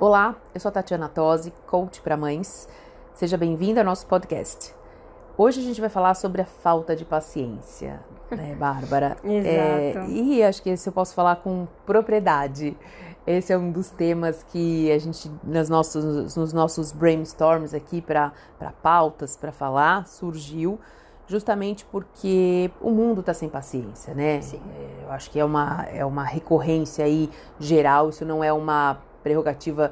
Olá, 0.00 0.34
eu 0.52 0.58
sou 0.60 0.70
a 0.70 0.72
Tatiana 0.72 1.08
Tosi, 1.08 1.52
coach 1.68 2.00
para 2.00 2.16
mães. 2.16 2.68
Seja 3.14 3.36
bem-vinda 3.38 3.80
ao 3.80 3.84
nosso 3.84 4.04
podcast. 4.08 4.74
Hoje 5.38 5.60
a 5.60 5.62
gente 5.62 5.80
vai 5.80 5.88
falar 5.88 6.14
sobre 6.14 6.42
a 6.42 6.44
falta 6.44 6.96
de 6.96 7.04
paciência, 7.04 8.00
né, 8.28 8.56
Bárbara? 8.56 9.16
Exato. 9.22 9.24
É, 9.24 10.06
e 10.08 10.42
acho 10.42 10.60
que 10.60 10.70
esse 10.70 10.88
eu 10.88 10.92
posso 10.92 11.14
falar 11.14 11.36
com 11.36 11.68
propriedade. 11.86 12.76
Esse 13.24 13.52
é 13.52 13.56
um 13.56 13.70
dos 13.70 13.88
temas 13.88 14.42
que 14.42 14.90
a 14.90 14.98
gente, 14.98 15.30
nas 15.44 15.68
nossos, 15.68 16.34
nos 16.34 16.52
nossos 16.52 16.90
brainstorms 16.90 17.72
aqui 17.72 18.02
para 18.02 18.32
pautas, 18.82 19.36
para 19.36 19.52
falar, 19.52 20.08
surgiu 20.08 20.78
justamente 21.28 21.84
porque 21.86 22.68
o 22.80 22.90
mundo 22.90 23.20
está 23.20 23.32
sem 23.32 23.48
paciência, 23.48 24.12
né? 24.12 24.40
Sim. 24.42 24.60
É, 24.76 25.04
eu 25.04 25.12
acho 25.12 25.30
que 25.30 25.38
é 25.38 25.44
uma, 25.44 25.84
é 25.84 26.04
uma 26.04 26.24
recorrência 26.24 27.04
aí 27.04 27.30
geral, 27.60 28.08
isso 28.08 28.24
não 28.24 28.42
é 28.42 28.52
uma 28.52 28.98
prerrogativa 29.24 29.90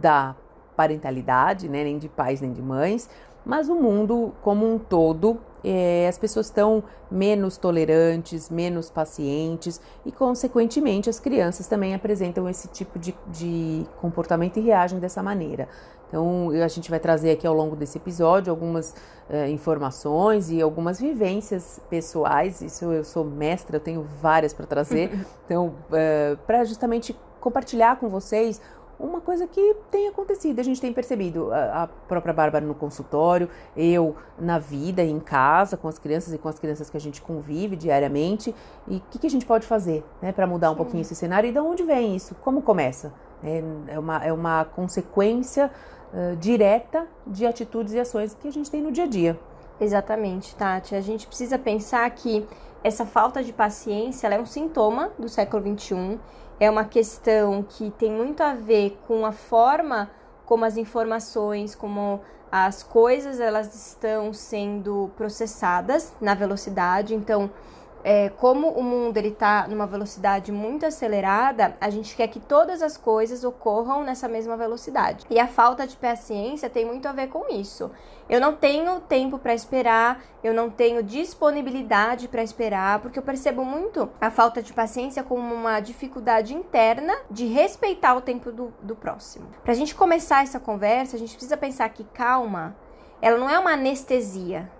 da 0.00 0.34
parentalidade, 0.74 1.68
né? 1.68 1.84
Nem 1.84 1.98
de 1.98 2.08
pais, 2.08 2.40
nem 2.40 2.52
de 2.52 2.62
mães, 2.62 3.10
mas 3.44 3.68
o 3.68 3.74
mundo 3.74 4.32
como 4.42 4.72
um 4.72 4.78
todo, 4.78 5.38
é, 5.64 6.06
as 6.08 6.16
pessoas 6.16 6.46
estão 6.46 6.84
menos 7.10 7.56
tolerantes, 7.56 8.48
menos 8.48 8.90
pacientes 8.90 9.80
e, 10.04 10.12
consequentemente, 10.12 11.10
as 11.10 11.18
crianças 11.18 11.66
também 11.66 11.94
apresentam 11.94 12.48
esse 12.48 12.68
tipo 12.68 12.98
de, 12.98 13.14
de 13.26 13.84
comportamento 14.00 14.58
e 14.58 14.60
reagem 14.60 14.98
dessa 14.98 15.22
maneira. 15.22 15.68
Então, 16.08 16.50
a 16.50 16.68
gente 16.68 16.88
vai 16.90 16.98
trazer 16.98 17.32
aqui 17.32 17.46
ao 17.46 17.54
longo 17.54 17.76
desse 17.76 17.98
episódio 17.98 18.50
algumas 18.50 18.94
uh, 19.28 19.50
informações 19.50 20.50
e 20.50 20.60
algumas 20.60 21.00
vivências 21.00 21.80
pessoais. 21.90 22.62
Isso 22.62 22.86
eu 22.86 23.04
sou 23.04 23.24
mestra, 23.24 23.76
eu 23.76 23.80
tenho 23.80 24.06
várias 24.20 24.54
para 24.54 24.66
trazer. 24.66 25.10
então, 25.44 25.74
uh, 25.90 26.36
para 26.46 26.64
justamente 26.64 27.14
compartilhar 27.40 27.96
com 27.96 28.08
vocês 28.08 28.60
uma 28.98 29.20
coisa 29.20 29.46
que 29.46 29.76
tem 29.90 30.08
acontecido, 30.08 30.58
a 30.58 30.62
gente 30.62 30.80
tem 30.80 30.92
percebido, 30.92 31.52
a, 31.52 31.84
a 31.84 31.86
própria 31.86 32.32
Bárbara 32.32 32.64
no 32.64 32.74
consultório, 32.74 33.48
eu 33.76 34.16
na 34.38 34.58
vida, 34.58 35.02
em 35.02 35.20
casa, 35.20 35.76
com 35.76 35.86
as 35.86 35.98
crianças 35.98 36.34
e 36.34 36.38
com 36.38 36.48
as 36.48 36.58
crianças 36.58 36.90
que 36.90 36.96
a 36.96 37.00
gente 37.00 37.22
convive 37.22 37.76
diariamente, 37.76 38.54
e 38.88 38.96
o 38.96 39.02
que, 39.10 39.18
que, 39.18 39.26
a 39.26 39.30
gente 39.30 39.46
pode 39.46 39.66
fazer 39.66 40.04
né, 40.20 40.32
para 40.32 40.46
mudar 40.46 40.70
um 40.70 40.72
Sim. 40.72 40.76
pouquinho 40.78 41.00
esse 41.02 41.14
cenário 41.14 41.48
e 41.48 41.52
de 41.52 41.58
onde 41.60 41.84
vem 41.84 42.16
isso? 42.16 42.34
Como 42.36 42.60
começa? 42.60 43.12
É, 43.42 43.62
é, 43.88 43.98
uma, 43.98 44.24
é 44.24 44.32
uma 44.32 44.64
consequência 44.64 45.70
uh, 46.12 46.36
direta 46.36 47.06
de 47.24 47.46
atitudes 47.46 47.94
e 47.94 48.00
ações 48.00 48.34
que 48.34 48.48
a 48.48 48.52
gente 48.52 48.68
tem 48.68 48.82
no 48.82 48.90
dia 48.90 49.04
a 49.04 49.06
dia. 49.06 49.38
Exatamente, 49.80 50.56
Tati. 50.56 50.96
A 50.96 51.00
gente 51.00 51.26
precisa 51.28 51.56
pensar 51.56 52.10
que 52.10 52.44
essa 52.82 53.06
falta 53.06 53.42
de 53.42 53.52
paciência 53.52 54.26
é 54.26 54.40
um 54.40 54.46
sintoma 54.46 55.12
do 55.18 55.28
século 55.28 55.62
XXI 55.62 56.18
é 56.60 56.68
uma 56.68 56.84
questão 56.84 57.62
que 57.62 57.90
tem 57.92 58.10
muito 58.10 58.42
a 58.42 58.54
ver 58.54 58.98
com 59.06 59.24
a 59.24 59.32
forma 59.32 60.10
como 60.44 60.64
as 60.64 60.76
informações, 60.76 61.74
como 61.74 62.20
as 62.50 62.82
coisas 62.82 63.38
elas 63.38 63.74
estão 63.74 64.32
sendo 64.32 65.10
processadas 65.16 66.12
na 66.20 66.34
velocidade. 66.34 67.14
Então, 67.14 67.50
é, 68.04 68.28
como 68.30 68.68
o 68.68 68.82
mundo 68.82 69.16
ele 69.16 69.28
está 69.28 69.66
numa 69.68 69.86
velocidade 69.86 70.52
muito 70.52 70.86
acelerada, 70.86 71.76
a 71.80 71.90
gente 71.90 72.16
quer 72.16 72.28
que 72.28 72.40
todas 72.40 72.82
as 72.82 72.96
coisas 72.96 73.44
ocorram 73.44 74.04
nessa 74.04 74.28
mesma 74.28 74.56
velocidade. 74.56 75.24
E 75.30 75.38
a 75.38 75.46
falta 75.46 75.86
de 75.86 75.96
paciência 75.96 76.70
tem 76.70 76.84
muito 76.84 77.06
a 77.06 77.12
ver 77.12 77.28
com 77.28 77.52
isso. 77.52 77.90
Eu 78.28 78.40
não 78.40 78.54
tenho 78.54 79.00
tempo 79.00 79.38
para 79.38 79.54
esperar, 79.54 80.22
eu 80.44 80.52
não 80.52 80.68
tenho 80.68 81.02
disponibilidade 81.02 82.28
para 82.28 82.42
esperar, 82.42 83.00
porque 83.00 83.18
eu 83.18 83.22
percebo 83.22 83.64
muito 83.64 84.10
a 84.20 84.30
falta 84.30 84.62
de 84.62 84.72
paciência 84.72 85.22
como 85.22 85.54
uma 85.54 85.80
dificuldade 85.80 86.54
interna 86.54 87.14
de 87.30 87.46
respeitar 87.46 88.14
o 88.14 88.20
tempo 88.20 88.52
do, 88.52 88.72
do 88.82 88.94
próximo. 88.94 89.48
Para 89.62 89.72
a 89.72 89.76
gente 89.76 89.94
começar 89.94 90.42
essa 90.42 90.60
conversa, 90.60 91.16
a 91.16 91.18
gente 91.18 91.32
precisa 91.32 91.56
pensar 91.56 91.88
que 91.88 92.04
calma, 92.04 92.76
ela 93.22 93.38
não 93.38 93.48
é 93.48 93.58
uma 93.58 93.72
anestesia 93.72 94.70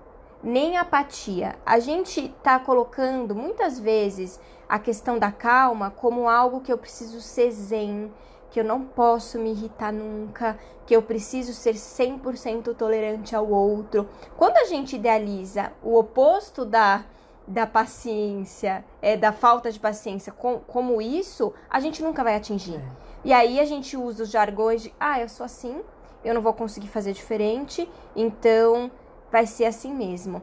nem 0.43 0.76
apatia. 0.76 1.56
A 1.65 1.78
gente 1.78 2.26
está 2.26 2.59
colocando 2.59 3.34
muitas 3.34 3.78
vezes 3.78 4.41
a 4.69 4.78
questão 4.78 5.19
da 5.19 5.32
calma 5.32 5.91
como 5.91 6.28
algo 6.28 6.60
que 6.60 6.72
eu 6.72 6.78
preciso 6.78 7.21
ser 7.21 7.50
zen, 7.50 8.12
que 8.50 8.60
eu 8.60 8.65
não 8.65 8.82
posso 8.82 9.38
me 9.38 9.50
irritar 9.50 9.93
nunca, 9.93 10.59
que 10.87 10.94
eu 10.94 11.03
preciso 11.03 11.53
ser 11.53 11.75
100% 11.75 12.75
tolerante 12.75 13.34
ao 13.34 13.49
outro. 13.49 14.09
Quando 14.37 14.56
a 14.56 14.65
gente 14.65 14.97
idealiza 14.97 15.72
o 15.82 15.99
oposto 15.99 16.65
da 16.65 17.05
da 17.49 17.66
paciência, 17.66 18.84
é 19.00 19.16
da 19.16 19.32
falta 19.32 19.72
de 19.72 19.81
paciência 19.81 20.31
com, 20.31 20.59
como 20.60 21.00
isso, 21.00 21.53
a 21.70 21.81
gente 21.81 22.03
nunca 22.03 22.22
vai 22.22 22.37
atingir. 22.37 22.76
É. 22.76 22.82
E 23.25 23.32
aí 23.32 23.59
a 23.59 23.65
gente 23.65 23.97
usa 23.97 24.25
os 24.25 24.31
jargões 24.31 24.82
de, 24.82 24.94
ah, 25.00 25.19
eu 25.19 25.28
sou 25.31 25.47
assim, 25.47 25.81
eu 26.22 26.34
não 26.34 26.43
vou 26.43 26.53
conseguir 26.53 26.88
fazer 26.88 27.12
diferente, 27.12 27.88
então 28.15 28.91
vai 29.31 29.47
ser 29.47 29.66
assim 29.66 29.94
mesmo. 29.94 30.43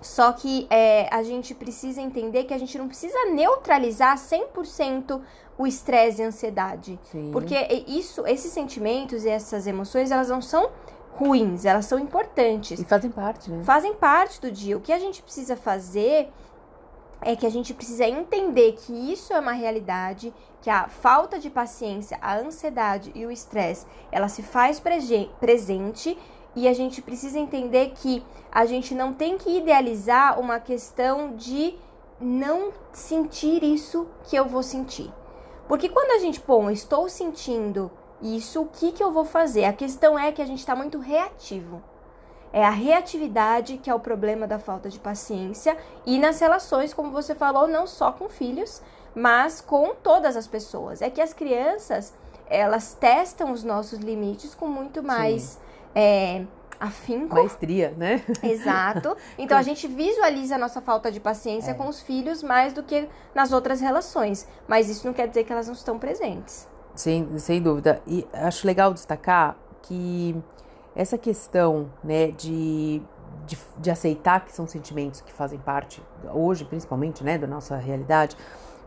Só 0.00 0.32
que 0.32 0.66
é, 0.68 1.08
a 1.10 1.22
gente 1.22 1.54
precisa 1.54 2.00
entender 2.00 2.44
que 2.44 2.52
a 2.52 2.58
gente 2.58 2.76
não 2.76 2.86
precisa 2.86 3.16
neutralizar 3.30 4.16
100% 4.16 5.20
o 5.56 5.66
estresse 5.66 6.20
e 6.20 6.24
a 6.24 6.28
ansiedade. 6.28 6.98
Sim. 7.04 7.30
Porque 7.32 7.56
isso, 7.88 8.26
esses 8.26 8.52
sentimentos 8.52 9.24
e 9.24 9.30
essas 9.30 9.66
emoções, 9.66 10.10
elas 10.10 10.28
não 10.28 10.42
são 10.42 10.70
ruins, 11.12 11.64
elas 11.64 11.86
são 11.86 11.98
importantes. 11.98 12.78
E 12.78 12.84
fazem 12.84 13.10
parte, 13.10 13.50
né? 13.50 13.62
Fazem 13.64 13.94
parte 13.94 14.40
do 14.40 14.50
dia. 14.50 14.76
O 14.76 14.80
que 14.80 14.92
a 14.92 14.98
gente 14.98 15.22
precisa 15.22 15.56
fazer 15.56 16.30
é 17.22 17.34
que 17.34 17.46
a 17.46 17.50
gente 17.50 17.72
precisa 17.72 18.04
entender 18.04 18.72
que 18.72 18.92
isso 18.92 19.32
é 19.32 19.40
uma 19.40 19.52
realidade, 19.52 20.34
que 20.60 20.68
a 20.68 20.88
falta 20.88 21.38
de 21.38 21.48
paciência, 21.48 22.18
a 22.20 22.36
ansiedade 22.36 23.10
e 23.14 23.24
o 23.24 23.30
estresse, 23.30 23.86
ela 24.12 24.28
se 24.28 24.42
faz 24.42 24.82
presente 25.40 26.18
e 26.56 26.68
a 26.68 26.72
gente 26.72 27.02
precisa 27.02 27.38
entender 27.38 27.92
que 27.96 28.24
a 28.50 28.64
gente 28.64 28.94
não 28.94 29.12
tem 29.12 29.36
que 29.36 29.58
idealizar 29.58 30.38
uma 30.38 30.60
questão 30.60 31.34
de 31.34 31.76
não 32.20 32.72
sentir 32.92 33.62
isso 33.62 34.06
que 34.24 34.36
eu 34.36 34.46
vou 34.46 34.62
sentir. 34.62 35.12
Porque 35.66 35.88
quando 35.88 36.12
a 36.12 36.18
gente, 36.18 36.40
bom, 36.46 36.70
estou 36.70 37.08
sentindo 37.08 37.90
isso, 38.22 38.62
o 38.62 38.66
que, 38.66 38.92
que 38.92 39.02
eu 39.02 39.10
vou 39.10 39.24
fazer? 39.24 39.64
A 39.64 39.72
questão 39.72 40.18
é 40.18 40.30
que 40.30 40.40
a 40.40 40.46
gente 40.46 40.60
está 40.60 40.76
muito 40.76 40.98
reativo. 40.98 41.82
É 42.52 42.64
a 42.64 42.70
reatividade 42.70 43.78
que 43.78 43.90
é 43.90 43.94
o 43.94 43.98
problema 43.98 44.46
da 44.46 44.60
falta 44.60 44.88
de 44.88 45.00
paciência 45.00 45.76
e 46.06 46.18
nas 46.20 46.38
relações, 46.38 46.94
como 46.94 47.10
você 47.10 47.34
falou, 47.34 47.66
não 47.66 47.86
só 47.86 48.12
com 48.12 48.28
filhos, 48.28 48.80
mas 49.14 49.60
com 49.60 49.94
todas 49.94 50.36
as 50.36 50.46
pessoas. 50.46 51.02
É 51.02 51.10
que 51.10 51.20
as 51.20 51.32
crianças, 51.32 52.14
elas 52.46 52.94
testam 52.94 53.50
os 53.50 53.64
nossos 53.64 53.98
limites 53.98 54.54
com 54.54 54.68
muito 54.68 55.02
mais 55.02 55.58
é, 55.94 56.44
afinco. 56.80 57.34
Maestria, 57.34 57.94
né? 57.96 58.22
Exato. 58.42 59.16
Então 59.38 59.56
a 59.58 59.62
gente 59.62 59.86
visualiza 59.86 60.54
a 60.54 60.58
nossa 60.58 60.80
falta 60.80 61.10
de 61.10 61.20
paciência 61.20 61.72
é. 61.72 61.74
com 61.74 61.88
os 61.88 62.00
filhos 62.00 62.42
mais 62.42 62.72
do 62.72 62.82
que 62.82 63.08
nas 63.34 63.52
outras 63.52 63.80
relações. 63.80 64.46
Mas 64.66 64.88
isso 64.88 65.06
não 65.06 65.12
quer 65.12 65.28
dizer 65.28 65.44
que 65.44 65.52
elas 65.52 65.66
não 65.66 65.74
estão 65.74 65.98
presentes. 65.98 66.68
Sem, 66.94 67.38
sem 67.38 67.60
dúvida. 67.60 68.00
E 68.06 68.26
acho 68.32 68.66
legal 68.66 68.92
destacar 68.92 69.56
que 69.82 70.36
essa 70.94 71.18
questão 71.18 71.90
né, 72.02 72.28
de, 72.28 73.02
de, 73.46 73.58
de 73.78 73.90
aceitar 73.90 74.44
que 74.44 74.52
são 74.52 74.66
sentimentos 74.66 75.20
que 75.20 75.32
fazem 75.32 75.58
parte, 75.58 76.02
hoje 76.32 76.64
principalmente, 76.64 77.24
né, 77.24 77.36
da 77.36 77.46
nossa 77.46 77.76
realidade, 77.76 78.36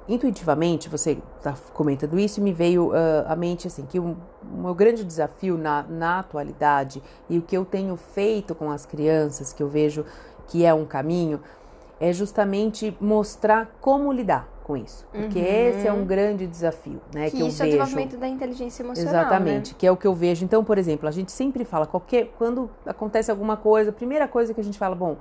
intuitivamente, 0.07 0.89
você 0.89 1.17
está 1.37 1.53
comentando 1.73 2.17
isso, 2.19 2.41
me 2.41 2.53
veio 2.53 2.89
uh, 2.89 3.25
à 3.27 3.35
mente 3.35 3.67
assim 3.67 3.85
que 3.85 3.99
o, 3.99 4.15
meu 4.43 4.73
grande 4.73 5.03
desafio 5.03 5.57
na, 5.57 5.83
na 5.83 6.19
atualidade 6.19 7.01
e 7.29 7.37
o 7.37 7.41
que 7.41 7.55
eu 7.55 7.65
tenho 7.65 7.95
feito 7.95 8.55
com 8.55 8.71
as 8.71 8.85
crianças, 8.85 9.51
que 9.51 9.61
eu 9.61 9.67
vejo 9.67 10.05
que 10.47 10.65
é 10.65 10.73
um 10.73 10.85
caminho, 10.85 11.41
é 11.99 12.13
justamente 12.13 12.95
mostrar 13.01 13.75
como 13.81 14.11
lidar 14.11 14.47
com 14.63 14.77
isso. 14.77 15.05
Porque 15.11 15.39
uhum. 15.39 15.45
esse 15.45 15.87
é 15.87 15.91
um 15.91 16.05
grande 16.05 16.45
desafio, 16.45 17.01
né? 17.13 17.29
Que, 17.29 17.37
que 17.37 17.47
isso 17.47 17.63
eu 17.63 17.67
é 17.67 17.69
vejo. 17.69 17.81
o 17.81 17.85
desenvolvimento 17.85 18.19
da 18.19 18.27
inteligência 18.27 18.83
emocional. 18.83 19.13
Exatamente, 19.13 19.71
né? 19.71 19.75
que 19.79 19.87
é 19.87 19.91
o 19.91 19.97
que 19.97 20.05
eu 20.05 20.13
vejo. 20.13 20.43
Então, 20.43 20.63
por 20.63 20.77
exemplo, 20.77 21.07
a 21.07 21.11
gente 21.11 21.31
sempre 21.31 21.63
fala, 21.63 21.87
qualquer. 21.87 22.31
Quando 22.37 22.69
acontece 22.85 23.31
alguma 23.31 23.55
coisa, 23.57 23.89
a 23.89 23.93
primeira 23.93 24.27
coisa 24.27 24.53
que 24.53 24.59
a 24.59 24.63
gente 24.63 24.77
fala, 24.77 24.95
bom, 24.95 25.17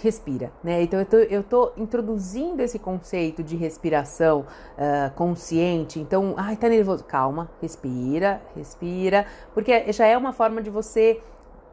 respira, 0.00 0.50
né? 0.62 0.82
Então 0.82 0.98
eu 0.98 1.06
tô, 1.06 1.16
eu 1.16 1.42
tô 1.42 1.72
introduzindo 1.76 2.62
esse 2.62 2.78
conceito 2.78 3.42
de 3.42 3.56
respiração 3.56 4.40
uh, 4.40 5.10
consciente. 5.14 5.98
Então, 5.98 6.34
ai, 6.36 6.56
tá 6.56 6.68
nervoso, 6.68 7.04
calma, 7.04 7.50
respira, 7.60 8.40
respira, 8.56 9.26
porque 9.54 9.92
já 9.92 10.06
é 10.06 10.16
uma 10.16 10.32
forma 10.32 10.62
de 10.62 10.70
você 10.70 11.20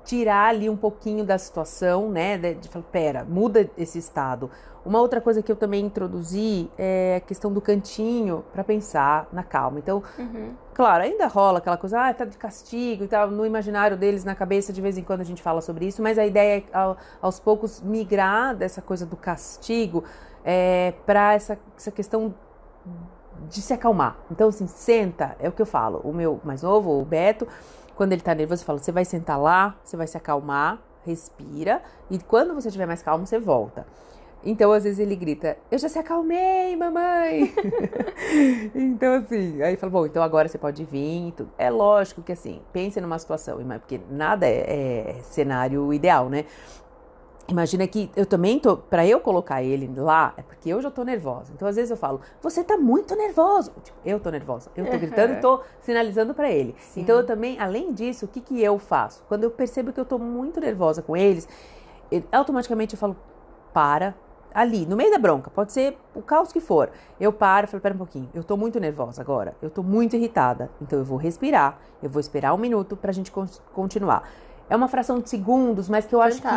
tirar 0.10 0.50
ali 0.50 0.68
um 0.68 0.76
pouquinho 0.76 1.24
da 1.24 1.38
situação, 1.38 2.10
né? 2.10 2.36
De, 2.36 2.56
de 2.56 2.68
falar, 2.68 2.86
pera, 2.86 3.24
muda 3.24 3.70
esse 3.78 4.00
estado. 4.00 4.50
Uma 4.84 5.00
outra 5.00 5.22
coisa 5.22 5.44
que 5.44 5.52
eu 5.52 5.56
também 5.56 5.86
introduzi 5.86 6.68
é 6.80 7.18
a 7.18 7.20
questão 7.20 7.54
do 7.54 7.62
cantinho 7.62 8.44
para 8.52 8.64
pensar 8.64 9.28
na 9.32 9.44
calma. 9.44 9.78
Então, 9.78 10.02
uhum. 10.18 10.54
claro, 10.74 11.04
ainda 11.04 11.28
rola 11.28 11.60
aquela 11.60 11.78
coisa, 11.78 12.08
ah, 12.08 12.12
tá 12.12 12.26
de 12.26 12.40
castigo 12.40 13.04
e 13.04 13.08
tal, 13.08 13.30
no 13.30 13.46
imaginário 13.46 13.96
deles, 13.96 14.24
na 14.24 14.34
cabeça, 14.34 14.74
de 14.74 14.82
vez 14.82 14.98
em 14.98 15.04
quando 15.04 15.22
a 15.22 15.24
gente 15.24 15.44
fala 15.44 15.62
sobre 15.62 15.86
isso, 15.86 16.02
mas 16.02 16.18
a 16.18 16.26
ideia 16.26 16.58
é, 16.58 16.76
ao, 16.76 16.98
aos 17.22 17.40
poucos, 17.40 17.80
migrar 17.80 18.56
dessa 18.56 18.82
coisa 18.82 19.06
do 19.06 19.16
castigo 19.16 20.04
é, 20.44 20.96
para 21.06 21.36
essa, 21.36 21.60
essa 21.78 21.92
questão 21.92 22.34
de 23.48 23.62
se 23.62 23.74
acalmar. 23.74 24.18
Então, 24.32 24.50
assim, 24.50 24.66
senta, 24.66 25.36
é 25.40 25.48
o 25.48 25.52
que 25.52 25.62
eu 25.62 25.68
falo. 25.68 26.02
O 26.04 26.12
meu 26.12 26.40
mais 26.44 26.64
novo, 26.64 27.00
o 27.00 27.06
Beto, 27.06 27.48
quando 28.00 28.14
ele 28.14 28.22
tá 28.22 28.34
nervoso, 28.34 28.62
eu 28.62 28.66
falo: 28.66 28.80
você 28.80 28.94
vai 28.94 29.04
sentar 29.04 29.38
lá, 29.38 29.76
você 29.84 29.98
vai 29.98 30.08
se 30.08 30.16
acalmar, 30.16 30.82
respira, 31.06 31.82
e 32.10 32.18
quando 32.18 32.54
você 32.56 32.70
estiver 32.70 32.86
mais 32.86 33.04
calmo, 33.04 33.28
você 33.28 33.38
volta. 33.38 33.86
Então, 34.42 34.72
às 34.72 34.86
vezes 34.86 35.00
ele 35.00 35.18
grita: 35.18 35.58
Eu 35.70 35.78
já 35.78 35.90
se 35.90 36.00
acalmei, 36.00 36.78
mamãe. 36.78 37.54
então, 38.74 39.16
assim, 39.16 39.62
aí 39.62 39.76
fala: 39.76 39.92
Bom, 39.92 40.06
então 40.06 40.24
agora 40.24 40.48
você 40.48 40.58
pode 40.58 40.86
vir. 40.86 41.34
Tudo. 41.34 41.52
É 41.58 41.70
lógico 41.70 42.22
que, 42.22 42.32
assim, 42.32 42.62
pense 42.72 43.02
numa 43.02 43.20
situação, 43.20 43.58
porque 43.58 44.00
nada 44.10 44.48
é, 44.48 45.18
é 45.18 45.22
cenário 45.24 45.94
ideal, 45.94 46.30
né? 46.30 46.46
Imagina 47.50 47.88
que 47.88 48.12
eu 48.16 48.26
também 48.26 48.60
tô, 48.60 48.78
para 48.78 49.06
eu 49.08 49.20
colocar 49.20 49.64
ele 49.64 49.92
lá, 50.00 50.34
é 50.38 50.42
porque 50.44 50.70
eu 50.70 50.82
já 50.82 50.92
tô 50.92 51.04
nervosa. 51.04 51.52
Então 51.54 51.68
às 51.68 51.76
vezes 51.76 51.90
eu 51.90 51.98
falo: 51.98 52.22
"Você 52.42 52.64
tá 52.64 52.78
muito 52.78 53.16
nervoso". 53.16 53.72
Tipo, 53.84 53.98
eu 54.06 54.20
tô 54.20 54.30
nervosa. 54.30 54.70
Eu 54.76 54.86
tô 54.86 54.98
gritando 54.98 55.34
e 55.34 55.36
tô 55.38 55.62
sinalizando 55.82 56.34
para 56.34 56.52
ele. 56.52 56.76
Sim. 56.80 57.02
Então 57.02 57.18
eu 57.18 57.26
também, 57.26 57.60
além 57.60 57.92
disso, 57.92 58.26
o 58.26 58.28
que 58.28 58.40
que 58.40 58.62
eu 58.62 58.78
faço? 58.78 59.24
Quando 59.28 59.44
eu 59.44 59.52
percebo 59.52 59.92
que 59.92 60.00
eu 60.00 60.06
tô 60.06 60.20
muito 60.20 60.60
nervosa 60.60 61.02
com 61.02 61.18
eles, 61.18 61.48
eu, 62.12 62.24
automaticamente 62.32 62.94
eu 62.94 63.00
falo: 63.00 63.16
"Para, 63.74 64.14
ali, 64.54 64.86
no 64.86 64.96
meio 64.96 65.12
da 65.12 65.18
bronca, 65.18 65.50
pode 65.50 65.72
ser 65.72 65.98
o 66.14 66.22
caos 66.22 66.52
que 66.52 66.60
for. 66.60 66.92
Eu 67.20 67.32
paro 67.32 67.66
e 67.66 67.68
falo, 67.68 67.82
pera 67.82 67.96
um 67.96 67.98
pouquinho, 67.98 68.30
eu 68.34 68.44
tô 68.44 68.58
muito 68.58 68.80
nervosa 68.80 69.22
agora, 69.22 69.56
eu 69.62 69.70
tô 69.70 69.84
muito 69.84 70.16
irritada, 70.16 70.70
então 70.82 71.00
eu 71.00 71.06
vou 71.06 71.18
respirar, 71.18 71.78
eu 72.02 72.10
vou 72.10 72.20
esperar 72.20 72.54
um 72.54 72.58
minuto 72.58 72.96
pra 72.96 73.12
gente 73.12 73.32
continuar. 73.74 74.28
É 74.70 74.76
uma 74.76 74.88
fração 74.88 75.20
de 75.20 75.30
segundos, 75.30 75.90
mas 75.90 76.06
que 76.06 76.14
eu 76.14 76.20
Fantástico. 76.20 76.48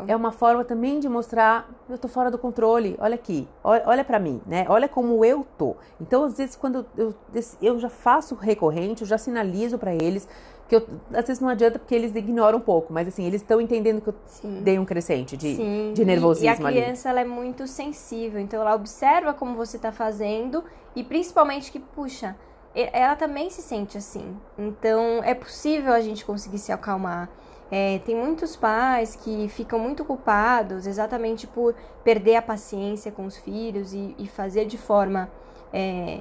acho 0.00 0.06
que 0.06 0.12
é 0.12 0.14
uma 0.14 0.30
forma 0.30 0.62
também 0.62 1.00
de 1.00 1.08
mostrar 1.08 1.68
eu 1.88 1.96
tô 1.96 2.06
fora 2.06 2.30
do 2.30 2.36
controle. 2.36 2.96
Olha 3.00 3.14
aqui, 3.14 3.48
olha, 3.64 3.82
olha 3.86 4.04
para 4.04 4.18
mim, 4.18 4.42
né? 4.46 4.66
Olha 4.68 4.88
como 4.88 5.24
eu 5.24 5.46
tô. 5.56 5.76
Então, 6.00 6.24
às 6.24 6.36
vezes, 6.36 6.54
quando 6.54 6.84
eu, 6.96 7.14
eu 7.62 7.78
já 7.78 7.88
faço 7.88 8.34
recorrente, 8.34 9.02
eu 9.02 9.08
já 9.08 9.16
sinalizo 9.16 9.78
para 9.78 9.94
eles 9.94 10.28
que 10.68 10.76
eu, 10.76 10.86
às 11.12 11.26
vezes 11.26 11.40
não 11.40 11.50
adianta 11.50 11.78
porque 11.78 11.94
eles 11.94 12.14
ignoram 12.14 12.58
um 12.58 12.60
pouco, 12.62 12.92
mas 12.92 13.06
assim, 13.06 13.24
eles 13.24 13.42
estão 13.42 13.60
entendendo 13.60 14.00
que 14.00 14.08
eu 14.08 14.14
Sim. 14.24 14.62
dei 14.62 14.78
um 14.78 14.86
crescente 14.86 15.36
de, 15.36 15.56
Sim. 15.56 15.92
de 15.94 16.02
nervosismo. 16.02 16.66
E, 16.68 16.74
e 16.74 16.78
a 16.78 16.82
criança 16.82 17.10
ela 17.10 17.20
é 17.20 17.24
muito 17.24 17.66
sensível, 17.66 18.40
então 18.40 18.60
ela 18.60 18.74
observa 18.74 19.34
como 19.34 19.54
você 19.54 19.76
está 19.76 19.92
fazendo 19.92 20.64
e 20.96 21.04
principalmente 21.04 21.70
que, 21.70 21.78
puxa, 21.78 22.34
ela 22.74 23.16
também 23.16 23.50
se 23.50 23.60
sente 23.60 23.98
assim. 23.98 24.34
Então 24.58 25.22
é 25.22 25.34
possível 25.34 25.92
a 25.92 26.00
gente 26.00 26.24
conseguir 26.24 26.58
se 26.58 26.72
acalmar. 26.72 27.28
É, 27.74 28.00
tem 28.00 28.14
muitos 28.14 28.54
pais 28.54 29.16
que 29.16 29.48
ficam 29.48 29.78
muito 29.78 30.04
culpados 30.04 30.86
exatamente 30.86 31.46
por 31.46 31.74
perder 32.04 32.36
a 32.36 32.42
paciência 32.42 33.10
com 33.10 33.24
os 33.24 33.38
filhos 33.38 33.94
e, 33.94 34.14
e 34.18 34.28
fazer 34.28 34.66
de 34.66 34.76
forma 34.76 35.30
é, 35.72 36.20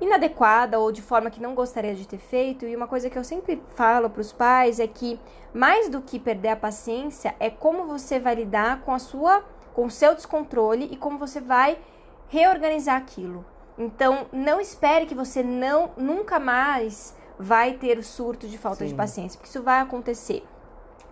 inadequada 0.00 0.78
ou 0.78 0.92
de 0.92 1.02
forma 1.02 1.28
que 1.28 1.42
não 1.42 1.56
gostaria 1.56 1.92
de 1.92 2.06
ter 2.06 2.18
feito. 2.18 2.64
E 2.66 2.76
uma 2.76 2.86
coisa 2.86 3.10
que 3.10 3.18
eu 3.18 3.24
sempre 3.24 3.60
falo 3.74 4.08
para 4.08 4.20
os 4.20 4.32
pais 4.32 4.78
é 4.78 4.86
que 4.86 5.18
mais 5.52 5.88
do 5.88 6.00
que 6.00 6.20
perder 6.20 6.50
a 6.50 6.56
paciência 6.56 7.34
é 7.40 7.50
como 7.50 7.86
você 7.86 8.20
vai 8.20 8.36
lidar 8.36 8.82
com 8.82 8.92
a 8.92 9.00
sua, 9.00 9.44
com 9.74 9.86
o 9.86 9.90
seu 9.90 10.14
descontrole 10.14 10.88
e 10.92 10.96
como 10.96 11.18
você 11.18 11.40
vai 11.40 11.80
reorganizar 12.28 12.96
aquilo. 12.96 13.44
Então, 13.76 14.26
não 14.32 14.60
espere 14.60 15.04
que 15.04 15.16
você 15.16 15.42
não 15.42 15.90
nunca 15.96 16.38
mais 16.38 17.12
vai 17.36 17.72
ter 17.72 17.98
o 17.98 18.04
surto 18.04 18.46
de 18.46 18.56
falta 18.56 18.84
Sim. 18.84 18.86
de 18.86 18.94
paciência, 18.94 19.36
porque 19.36 19.50
isso 19.50 19.64
vai 19.64 19.80
acontecer. 19.80 20.46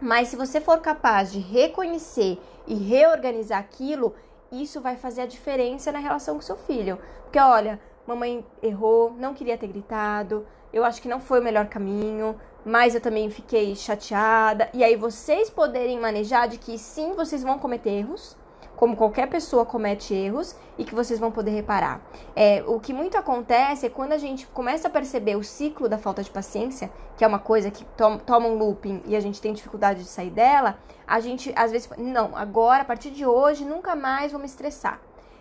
Mas 0.00 0.28
se 0.28 0.36
você 0.36 0.60
for 0.60 0.78
capaz 0.80 1.32
de 1.32 1.38
reconhecer 1.38 2.38
e 2.66 2.74
reorganizar 2.74 3.58
aquilo, 3.58 4.14
isso 4.50 4.80
vai 4.80 4.96
fazer 4.96 5.22
a 5.22 5.26
diferença 5.26 5.92
na 5.92 5.98
relação 5.98 6.36
com 6.36 6.42
seu 6.42 6.56
filho. 6.56 6.98
Porque 7.22 7.38
olha, 7.38 7.80
mamãe 8.06 8.44
errou, 8.62 9.12
não 9.12 9.34
queria 9.34 9.58
ter 9.58 9.68
gritado, 9.68 10.46
eu 10.72 10.84
acho 10.84 11.00
que 11.00 11.08
não 11.08 11.20
foi 11.20 11.40
o 11.40 11.42
melhor 11.42 11.66
caminho, 11.66 12.38
mas 12.64 12.94
eu 12.94 13.00
também 13.00 13.30
fiquei 13.30 13.74
chateada. 13.76 14.68
E 14.74 14.82
aí 14.82 14.96
vocês 14.96 15.48
poderem 15.48 15.98
manejar 16.00 16.48
de 16.48 16.58
que 16.58 16.78
sim, 16.78 17.12
vocês 17.12 17.42
vão 17.42 17.58
cometer 17.58 17.90
erros, 17.90 18.36
como 18.76 18.96
qualquer 18.96 19.28
pessoa 19.28 19.64
comete 19.64 20.14
erros 20.14 20.56
e 20.76 20.84
que 20.84 20.94
vocês 20.94 21.18
vão 21.18 21.30
poder 21.30 21.52
reparar. 21.52 22.00
É, 22.34 22.62
o 22.66 22.80
que 22.80 22.92
muito 22.92 23.16
acontece 23.16 23.86
é 23.86 23.88
quando 23.88 24.12
a 24.12 24.18
gente 24.18 24.46
começa 24.48 24.88
a 24.88 24.90
perceber 24.90 25.36
o 25.36 25.44
ciclo 25.44 25.88
da 25.88 25.98
falta 25.98 26.22
de 26.22 26.30
paciência, 26.30 26.90
que 27.16 27.24
é 27.24 27.26
uma 27.26 27.38
coisa 27.38 27.70
que 27.70 27.84
to 27.84 28.18
toma 28.26 28.46
um 28.46 28.58
looping 28.58 29.02
e 29.06 29.14
a 29.14 29.20
gente 29.20 29.40
tem 29.40 29.52
dificuldade 29.52 30.00
de 30.00 30.08
sair 30.08 30.30
dela, 30.30 30.78
a 31.06 31.20
gente 31.20 31.52
às 31.56 31.70
vezes, 31.70 31.88
não, 31.96 32.36
agora, 32.36 32.82
a 32.82 32.84
partir 32.84 33.10
de 33.10 33.24
hoje, 33.24 33.64
nunca 33.64 33.94
mais 33.94 34.32
vou 34.32 34.40
me 34.40 34.46
estressar. 34.46 35.00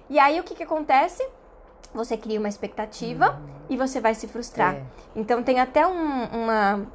E 0.09 0.19
aí 0.19 0.39
o 0.39 0.43
que, 0.43 0.53
que 0.53 0.63
acontece? 0.63 1.25
Você 1.93 2.17
cria 2.17 2.39
uma 2.39 2.49
expectativa 2.49 3.31
uhum. 3.31 3.49
e 3.69 3.77
você 3.77 3.99
vai 3.99 4.13
se 4.15 4.27
frustrar. 4.27 4.75
É. 4.75 4.83
Então 5.15 5.43
tem 5.43 5.59
até 5.59 5.85
um, 5.87 6.23
uma, 6.25 6.87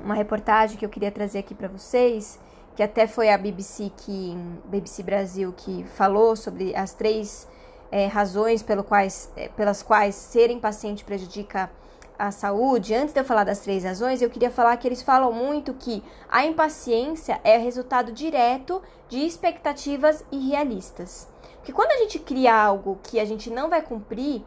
uma 0.00 0.14
reportagem 0.14 0.76
que 0.76 0.84
eu 0.84 0.88
queria 0.88 1.10
trazer 1.10 1.38
aqui 1.38 1.54
para 1.54 1.68
vocês 1.68 2.38
que 2.74 2.82
até 2.82 3.06
foi 3.06 3.30
a 3.30 3.38
BBC 3.38 3.92
que 3.96 4.36
BBC 4.66 5.02
Brasil 5.02 5.54
que 5.56 5.84
falou 5.94 6.34
sobre 6.34 6.74
as 6.74 6.92
três 6.92 7.48
é, 7.90 8.06
razões 8.06 8.62
pelo 8.62 8.82
quais, 8.82 9.30
é, 9.36 9.48
pelas 9.48 9.82
quais 9.82 10.14
ser 10.14 10.50
impaciente 10.50 11.04
prejudica 11.04 11.70
a 12.18 12.30
saúde. 12.30 12.94
Antes 12.94 13.14
de 13.14 13.20
eu 13.20 13.24
falar 13.24 13.44
das 13.44 13.60
três 13.60 13.84
razões, 13.84 14.22
eu 14.22 14.30
queria 14.30 14.50
falar 14.50 14.76
que 14.76 14.86
eles 14.88 15.02
falam 15.02 15.32
muito 15.32 15.74
que 15.74 16.02
a 16.28 16.44
impaciência 16.44 17.40
é 17.44 17.56
resultado 17.56 18.12
direto 18.12 18.82
de 19.08 19.18
expectativas 19.18 20.24
irrealistas. 20.30 21.28
Porque 21.56 21.72
quando 21.72 21.92
a 21.92 21.98
gente 21.98 22.18
cria 22.18 22.54
algo 22.54 22.98
que 23.02 23.18
a 23.18 23.24
gente 23.24 23.50
não 23.50 23.70
vai 23.70 23.82
cumprir, 23.82 24.44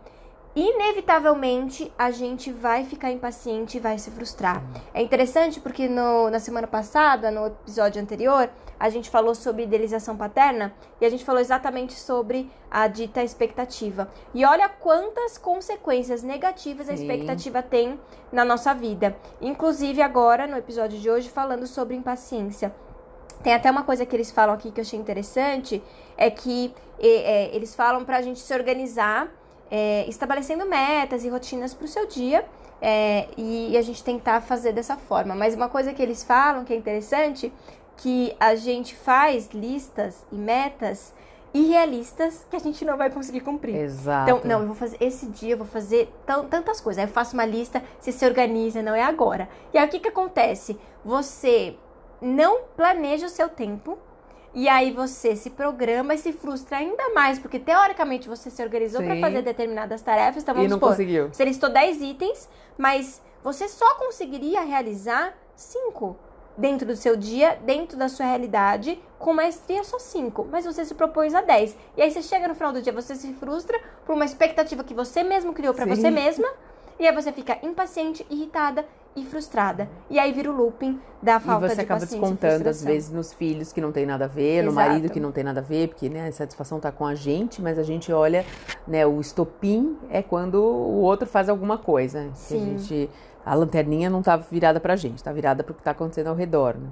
inevitavelmente 0.55 1.91
a 1.97 2.09
gente 2.09 2.51
vai 2.51 2.83
ficar 2.83 3.11
impaciente 3.11 3.77
e 3.77 3.79
vai 3.79 3.99
se 3.99 4.09
frustrar. 4.09 4.63
É 4.93 5.01
interessante 5.01 5.59
porque 5.59 5.87
no, 5.87 6.29
na 6.29 6.39
semana 6.39 6.67
passada, 6.67 7.29
no 7.29 7.47
episódio 7.47 8.01
anterior, 8.01 8.49
a 8.79 8.89
gente 8.89 9.09
falou 9.09 9.35
sobre 9.35 9.63
idealização 9.63 10.15
paterna 10.17 10.73
e 10.99 11.05
a 11.05 11.09
gente 11.09 11.25
falou 11.25 11.41
exatamente 11.41 11.93
sobre 11.93 12.49
a 12.69 12.87
dita 12.87 13.23
expectativa. 13.23 14.09
E 14.33 14.45
olha 14.45 14.69
quantas 14.69 15.37
consequências 15.37 16.23
negativas 16.23 16.87
Sim. 16.87 16.91
a 16.91 16.95
expectativa 16.95 17.61
tem 17.61 17.99
na 18.31 18.43
nossa 18.43 18.73
vida. 18.73 19.15
Inclusive 19.41 20.01
agora, 20.01 20.47
no 20.47 20.57
episódio 20.57 20.99
de 20.99 21.09
hoje, 21.09 21.29
falando 21.29 21.67
sobre 21.67 21.95
impaciência. 21.95 22.73
Tem 23.43 23.53
até 23.53 23.69
uma 23.69 23.83
coisa 23.83 24.05
que 24.05 24.15
eles 24.15 24.31
falam 24.31 24.55
aqui 24.55 24.71
que 24.71 24.79
eu 24.79 24.83
achei 24.83 24.99
interessante, 24.99 25.83
é 26.17 26.29
que 26.29 26.73
é, 26.99 27.55
eles 27.55 27.75
falam 27.75 28.03
para 28.03 28.17
a 28.17 28.21
gente 28.21 28.39
se 28.39 28.53
organizar 28.53 29.31
é, 29.69 30.05
estabelecendo 30.07 30.65
metas 30.65 31.23
e 31.23 31.29
rotinas 31.29 31.73
para 31.73 31.85
o 31.85 31.87
seu 31.87 32.05
dia 32.07 32.45
é, 32.81 33.27
e, 33.37 33.71
e 33.71 33.77
a 33.77 33.81
gente 33.81 34.03
tentar 34.03 34.41
fazer 34.41 34.73
dessa 34.73 34.95
forma. 34.95 35.35
Mas 35.35 35.55
uma 35.55 35.69
coisa 35.69 35.93
que 35.93 36.01
eles 36.01 36.23
falam 36.23 36.63
que 36.63 36.73
é 36.73 36.75
interessante, 36.75 37.51
que 37.97 38.35
a 38.39 38.55
gente 38.55 38.95
faz 38.95 39.49
listas 39.49 40.25
e 40.31 40.35
metas 40.35 41.13
irrealistas 41.53 42.45
que 42.49 42.55
a 42.55 42.59
gente 42.59 42.83
não 42.85 42.97
vai 42.97 43.09
conseguir 43.09 43.39
cumprir. 43.39 43.75
Exato. 43.75 44.29
Então, 44.29 44.41
não, 44.43 44.61
eu 44.61 44.67
vou 44.67 44.75
fazer 44.75 44.97
esse 44.99 45.25
dia, 45.27 45.53
eu 45.53 45.57
vou 45.57 45.67
fazer 45.67 46.13
tantas 46.49 46.79
coisas. 46.79 46.99
Aí 46.99 47.09
eu 47.09 47.13
faço 47.13 47.33
uma 47.33 47.45
lista, 47.45 47.81
você 47.99 48.11
se 48.11 48.25
organiza, 48.25 48.81
não 48.81 48.93
é 48.93 49.03
agora. 49.03 49.49
E 49.73 49.77
aí 49.77 49.87
o 49.87 49.89
que, 49.89 49.99
que 49.99 50.09
acontece? 50.09 50.77
Você 51.03 51.75
não 52.21 52.61
planeja 52.75 53.25
o 53.25 53.29
seu 53.29 53.49
tempo, 53.49 53.97
e 54.57 54.67
aí 54.67 54.89
você 54.89 55.35
se 55.35 55.51
programa 55.51 56.15
e 56.15 56.17
se 56.17 56.33
frustra 56.33 56.77
ainda 56.77 57.13
mais, 57.13 57.37
porque 57.37 57.59
teoricamente 57.59 58.27
você 58.27 58.49
se 58.49 58.59
organizou 58.63 59.03
para 59.03 59.15
fazer 59.17 59.43
determinadas 59.43 60.01
tarefas, 60.01 60.41
então 60.41 60.55
vamos 60.55 60.65
e 60.65 60.69
não 60.71 60.77
supor, 60.77 60.89
conseguiu. 60.89 61.29
você 61.31 61.45
listou 61.45 61.69
10 61.69 62.01
itens, 62.01 62.49
mas 62.75 63.21
você 63.43 63.67
só 63.67 63.93
conseguiria 63.99 64.61
realizar 64.61 65.37
5 65.55 66.17
dentro 66.57 66.87
do 66.87 66.95
seu 66.95 67.15
dia, 67.15 67.59
dentro 67.63 67.99
da 67.99 68.09
sua 68.09 68.25
realidade, 68.25 68.99
com 69.19 69.31
maestria 69.31 69.83
só 69.83 69.99
5, 69.99 70.47
mas 70.51 70.65
você 70.65 70.83
se 70.83 70.95
propôs 70.95 71.35
a 71.35 71.41
10. 71.41 71.77
E 71.95 72.01
aí 72.01 72.09
você 72.09 72.23
chega 72.23 72.47
no 72.47 72.55
final 72.55 72.73
do 72.73 72.81
dia, 72.81 72.91
você 72.91 73.13
se 73.13 73.31
frustra 73.35 73.79
por 74.07 74.15
uma 74.15 74.25
expectativa 74.25 74.83
que 74.83 74.95
você 74.95 75.21
mesmo 75.21 75.53
criou 75.53 75.75
para 75.75 75.85
você 75.85 76.09
mesma, 76.09 76.47
e 76.99 77.05
aí 77.05 77.13
você 77.13 77.31
fica 77.31 77.59
impaciente, 77.61 78.25
irritada 78.27 78.87
e 79.17 79.25
frustrada. 79.25 79.89
E 80.09 80.19
aí 80.19 80.31
vira 80.31 80.51
o 80.51 80.55
looping 80.55 80.99
da 81.21 81.39
falta 81.39 81.67
de 81.67 81.73
E 81.73 81.75
você 81.75 81.81
acaba 81.81 81.99
paciência 82.01 82.21
descontando, 82.21 82.69
às 82.69 82.83
vezes, 82.83 83.11
nos 83.11 83.33
filhos 83.33 83.73
que 83.73 83.81
não 83.81 83.91
tem 83.91 84.05
nada 84.05 84.25
a 84.25 84.27
ver, 84.27 84.61
no 84.63 84.69
Exato. 84.69 84.87
marido 84.89 85.09
que 85.09 85.19
não 85.19 85.31
tem 85.31 85.43
nada 85.43 85.59
a 85.59 85.63
ver, 85.63 85.89
porque 85.89 86.07
né, 86.07 86.27
a 86.27 86.31
satisfação 86.31 86.79
tá 86.79 86.91
com 86.91 87.05
a 87.05 87.15
gente, 87.15 87.61
mas 87.61 87.79
a 87.79 87.83
gente 87.83 88.13
olha, 88.13 88.45
né, 88.87 89.05
o 89.05 89.19
estopim 89.19 89.97
é 90.09 90.21
quando 90.21 90.55
o 90.55 91.01
outro 91.01 91.27
faz 91.27 91.49
alguma 91.49 91.77
coisa. 91.77 92.21
Que 92.21 92.29
a 92.29 92.35
Sim. 92.35 92.77
gente. 92.77 93.09
A 93.43 93.55
lanterninha 93.55 94.09
não 94.09 94.21
tá 94.21 94.35
virada 94.35 94.79
pra 94.79 94.97
gente, 94.97 95.23
tá 95.23 95.31
virada 95.31 95.63
pro 95.63 95.73
que 95.73 95.81
tá 95.81 95.91
acontecendo 95.91 96.27
ao 96.27 96.35
redor. 96.35 96.75
Né? 96.75 96.89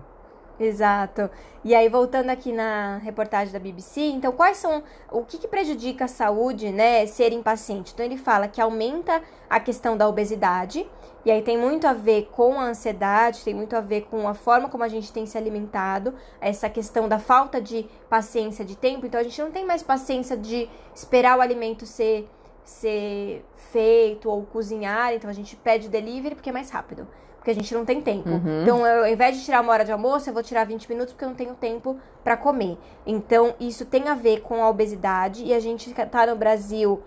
Exato. 0.60 1.30
E 1.66 1.76
aí, 1.76 1.90
voltando 1.90 2.30
aqui 2.30 2.52
na 2.54 2.98
reportagem 2.98 3.52
da 3.52 3.60
BBC, 3.60 4.02
então, 4.02 4.32
quais 4.32 4.58
são. 4.58 4.84
O 5.12 5.26
que, 5.26 5.38
que 5.38 5.48
prejudica 5.48 6.06
a 6.06 6.08
saúde, 6.08 6.72
né? 6.72 7.06
Ser 7.08 7.34
impaciente? 7.34 7.92
Então, 7.94 8.06
ele 8.06 8.18
fala 8.18 8.48
que 8.48 8.62
aumenta 8.62 9.22
a 9.50 9.60
questão 9.60 9.98
da 9.98 10.08
obesidade, 10.08 10.88
e 11.26 11.32
aí 11.32 11.42
tem 11.42 11.58
muito 11.58 11.88
a 11.88 11.94
ver 11.94 12.30
com 12.32 12.60
a 12.60 12.66
ansiedade, 12.68 13.44
tem 13.44 13.54
muito 13.54 13.76
a 13.76 13.82
ver 13.82 14.02
com 14.04 14.28
a 14.28 14.34
forma 14.34 14.70
como 14.70 14.84
a 14.84 14.88
gente 14.88 15.12
tem 15.12 15.26
se 15.26 15.38
alimentado, 15.38 16.14
essa 16.40 16.70
questão 16.70 17.10
da 17.10 17.20
falta 17.20 17.60
de 17.60 17.86
paciência 18.10 18.64
de 18.64 18.78
tempo. 18.78 19.06
Então, 19.06 19.20
a 19.20 19.24
gente 19.24 19.42
não 19.42 19.52
tem 19.52 19.66
mais 19.66 19.84
paciência 19.84 20.38
de 20.38 20.70
esperar 20.94 21.38
o 21.38 21.42
alimento 21.42 21.86
ser, 21.86 22.30
ser 22.64 23.44
feito 23.72 24.30
ou 24.30 24.44
cozinhar, 24.44 25.14
então 25.14 25.30
a 25.30 25.34
gente 25.34 25.56
pede 25.58 25.90
delivery 25.90 26.36
porque 26.36 26.50
é 26.50 26.54
mais 26.54 26.70
rápido. 26.70 27.06
Porque 27.46 27.52
a 27.52 27.62
gente 27.62 27.76
não 27.76 27.86
tem 27.86 28.02
tempo. 28.02 28.28
Uhum. 28.28 28.64
Então, 28.64 28.88
eu, 28.88 29.04
ao 29.04 29.08
invés 29.08 29.38
de 29.38 29.46
tirar 29.46 29.62
uma 29.62 29.72
hora 29.72 29.86
de 29.86 29.92
almoço, 29.92 30.28
eu 30.28 30.34
vou 30.34 30.42
tirar 30.42 30.66
20 30.66 30.90
minutos 30.90 31.14
porque 31.14 31.26
eu 31.26 31.30
não 31.30 31.36
tenho 31.36 31.54
tempo 31.54 31.96
para 32.24 32.36
comer. 32.36 32.76
Então, 33.06 33.54
isso 33.60 33.86
tem 33.86 34.08
a 34.08 34.16
ver 34.16 34.42
com 34.42 34.64
a 34.64 34.68
obesidade 34.68 35.44
e 35.44 35.54
a 35.54 35.60
gente 35.60 35.94
tá 35.94 36.26
no 36.26 36.36
Brasil 36.36 37.04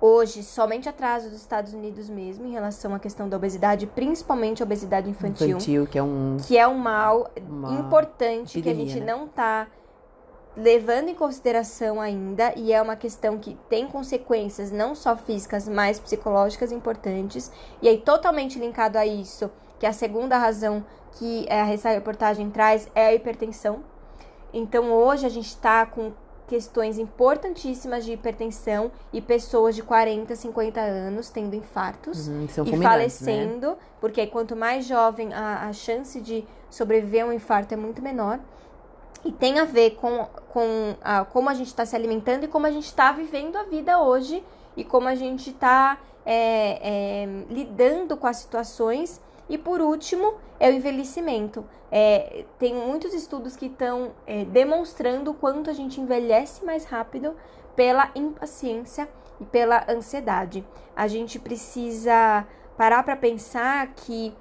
hoje 0.00 0.44
somente 0.44 0.88
atrás 0.88 1.24
dos 1.24 1.32
Estados 1.32 1.74
Unidos 1.74 2.08
mesmo 2.08 2.46
em 2.46 2.52
relação 2.52 2.94
à 2.94 3.00
questão 3.00 3.28
da 3.28 3.36
obesidade, 3.36 3.88
principalmente 3.88 4.62
a 4.62 4.64
obesidade 4.64 5.10
infantil, 5.10 5.48
Infantil, 5.48 5.86
que 5.88 5.98
é 5.98 6.02
um. 6.02 6.36
que 6.46 6.56
é 6.56 6.68
um 6.68 6.78
mal 6.78 7.28
importante 7.72 8.62
que 8.62 8.68
a 8.68 8.72
epidemia, 8.72 8.94
gente 8.94 9.04
né? 9.04 9.12
não 9.12 9.26
tá 9.26 9.66
levando 10.56 11.08
em 11.08 11.14
consideração 11.14 12.00
ainda 12.00 12.52
e 12.56 12.72
é 12.72 12.82
uma 12.82 12.96
questão 12.96 13.38
que 13.38 13.56
tem 13.68 13.86
consequências 13.86 14.70
não 14.70 14.94
só 14.94 15.16
físicas, 15.16 15.68
mas 15.68 16.00
psicológicas 16.00 16.72
importantes. 16.72 17.50
E 17.80 17.88
aí 17.88 17.98
totalmente 17.98 18.58
linkado 18.58 18.98
a 18.98 19.06
isso, 19.06 19.50
que 19.78 19.86
a 19.86 19.92
segunda 19.92 20.36
razão 20.36 20.84
que 21.12 21.46
eh, 21.48 21.72
essa 21.72 21.90
reportagem 21.90 22.50
traz 22.50 22.88
é 22.94 23.06
a 23.06 23.14
hipertensão. 23.14 23.82
Então 24.52 24.92
hoje 24.92 25.26
a 25.26 25.28
gente 25.28 25.48
está 25.48 25.86
com 25.86 26.12
questões 26.50 26.98
importantíssimas 26.98 28.04
de 28.04 28.12
hipertensão 28.12 28.90
e 29.12 29.20
pessoas 29.20 29.76
de 29.76 29.84
40, 29.84 30.34
50 30.34 30.80
anos 30.80 31.30
tendo 31.30 31.54
infartos 31.54 32.26
Uhum, 32.26 32.48
e 32.66 32.76
né? 32.76 32.82
falecendo, 32.82 33.78
porque 34.00 34.26
quanto 34.26 34.56
mais 34.56 34.84
jovem 34.84 35.32
a, 35.32 35.68
a 35.68 35.72
chance 35.72 36.20
de 36.20 36.44
sobreviver 36.68 37.24
a 37.24 37.28
um 37.28 37.32
infarto 37.32 37.72
é 37.72 37.76
muito 37.76 38.02
menor. 38.02 38.40
E 39.24 39.32
tem 39.32 39.58
a 39.58 39.64
ver 39.64 39.96
com, 39.96 40.26
com 40.52 40.96
a, 41.02 41.24
como 41.24 41.50
a 41.50 41.54
gente 41.54 41.66
está 41.66 41.84
se 41.84 41.94
alimentando 41.94 42.44
e 42.44 42.48
como 42.48 42.66
a 42.66 42.70
gente 42.70 42.86
está 42.86 43.12
vivendo 43.12 43.56
a 43.56 43.64
vida 43.64 44.00
hoje 44.00 44.42
e 44.76 44.84
como 44.84 45.08
a 45.08 45.14
gente 45.14 45.50
está 45.50 45.98
lidando 47.48 48.16
com 48.16 48.26
as 48.26 48.38
situações. 48.38 49.20
E 49.48 49.58
por 49.58 49.80
último, 49.80 50.34
é 50.60 50.70
o 50.70 50.72
envelhecimento. 50.72 51.64
É, 51.90 52.44
tem 52.58 52.74
muitos 52.74 53.12
estudos 53.12 53.56
que 53.56 53.66
estão 53.66 54.12
é, 54.26 54.44
demonstrando 54.44 55.32
o 55.32 55.34
quanto 55.34 55.68
a 55.68 55.72
gente 55.72 56.00
envelhece 56.00 56.64
mais 56.64 56.84
rápido 56.84 57.34
pela 57.74 58.10
impaciência 58.14 59.08
e 59.40 59.44
pela 59.44 59.84
ansiedade. 59.88 60.64
A 60.94 61.08
gente 61.08 61.38
precisa 61.38 62.46
parar 62.76 63.02
para 63.02 63.16
pensar 63.16 63.88
que 63.88 64.32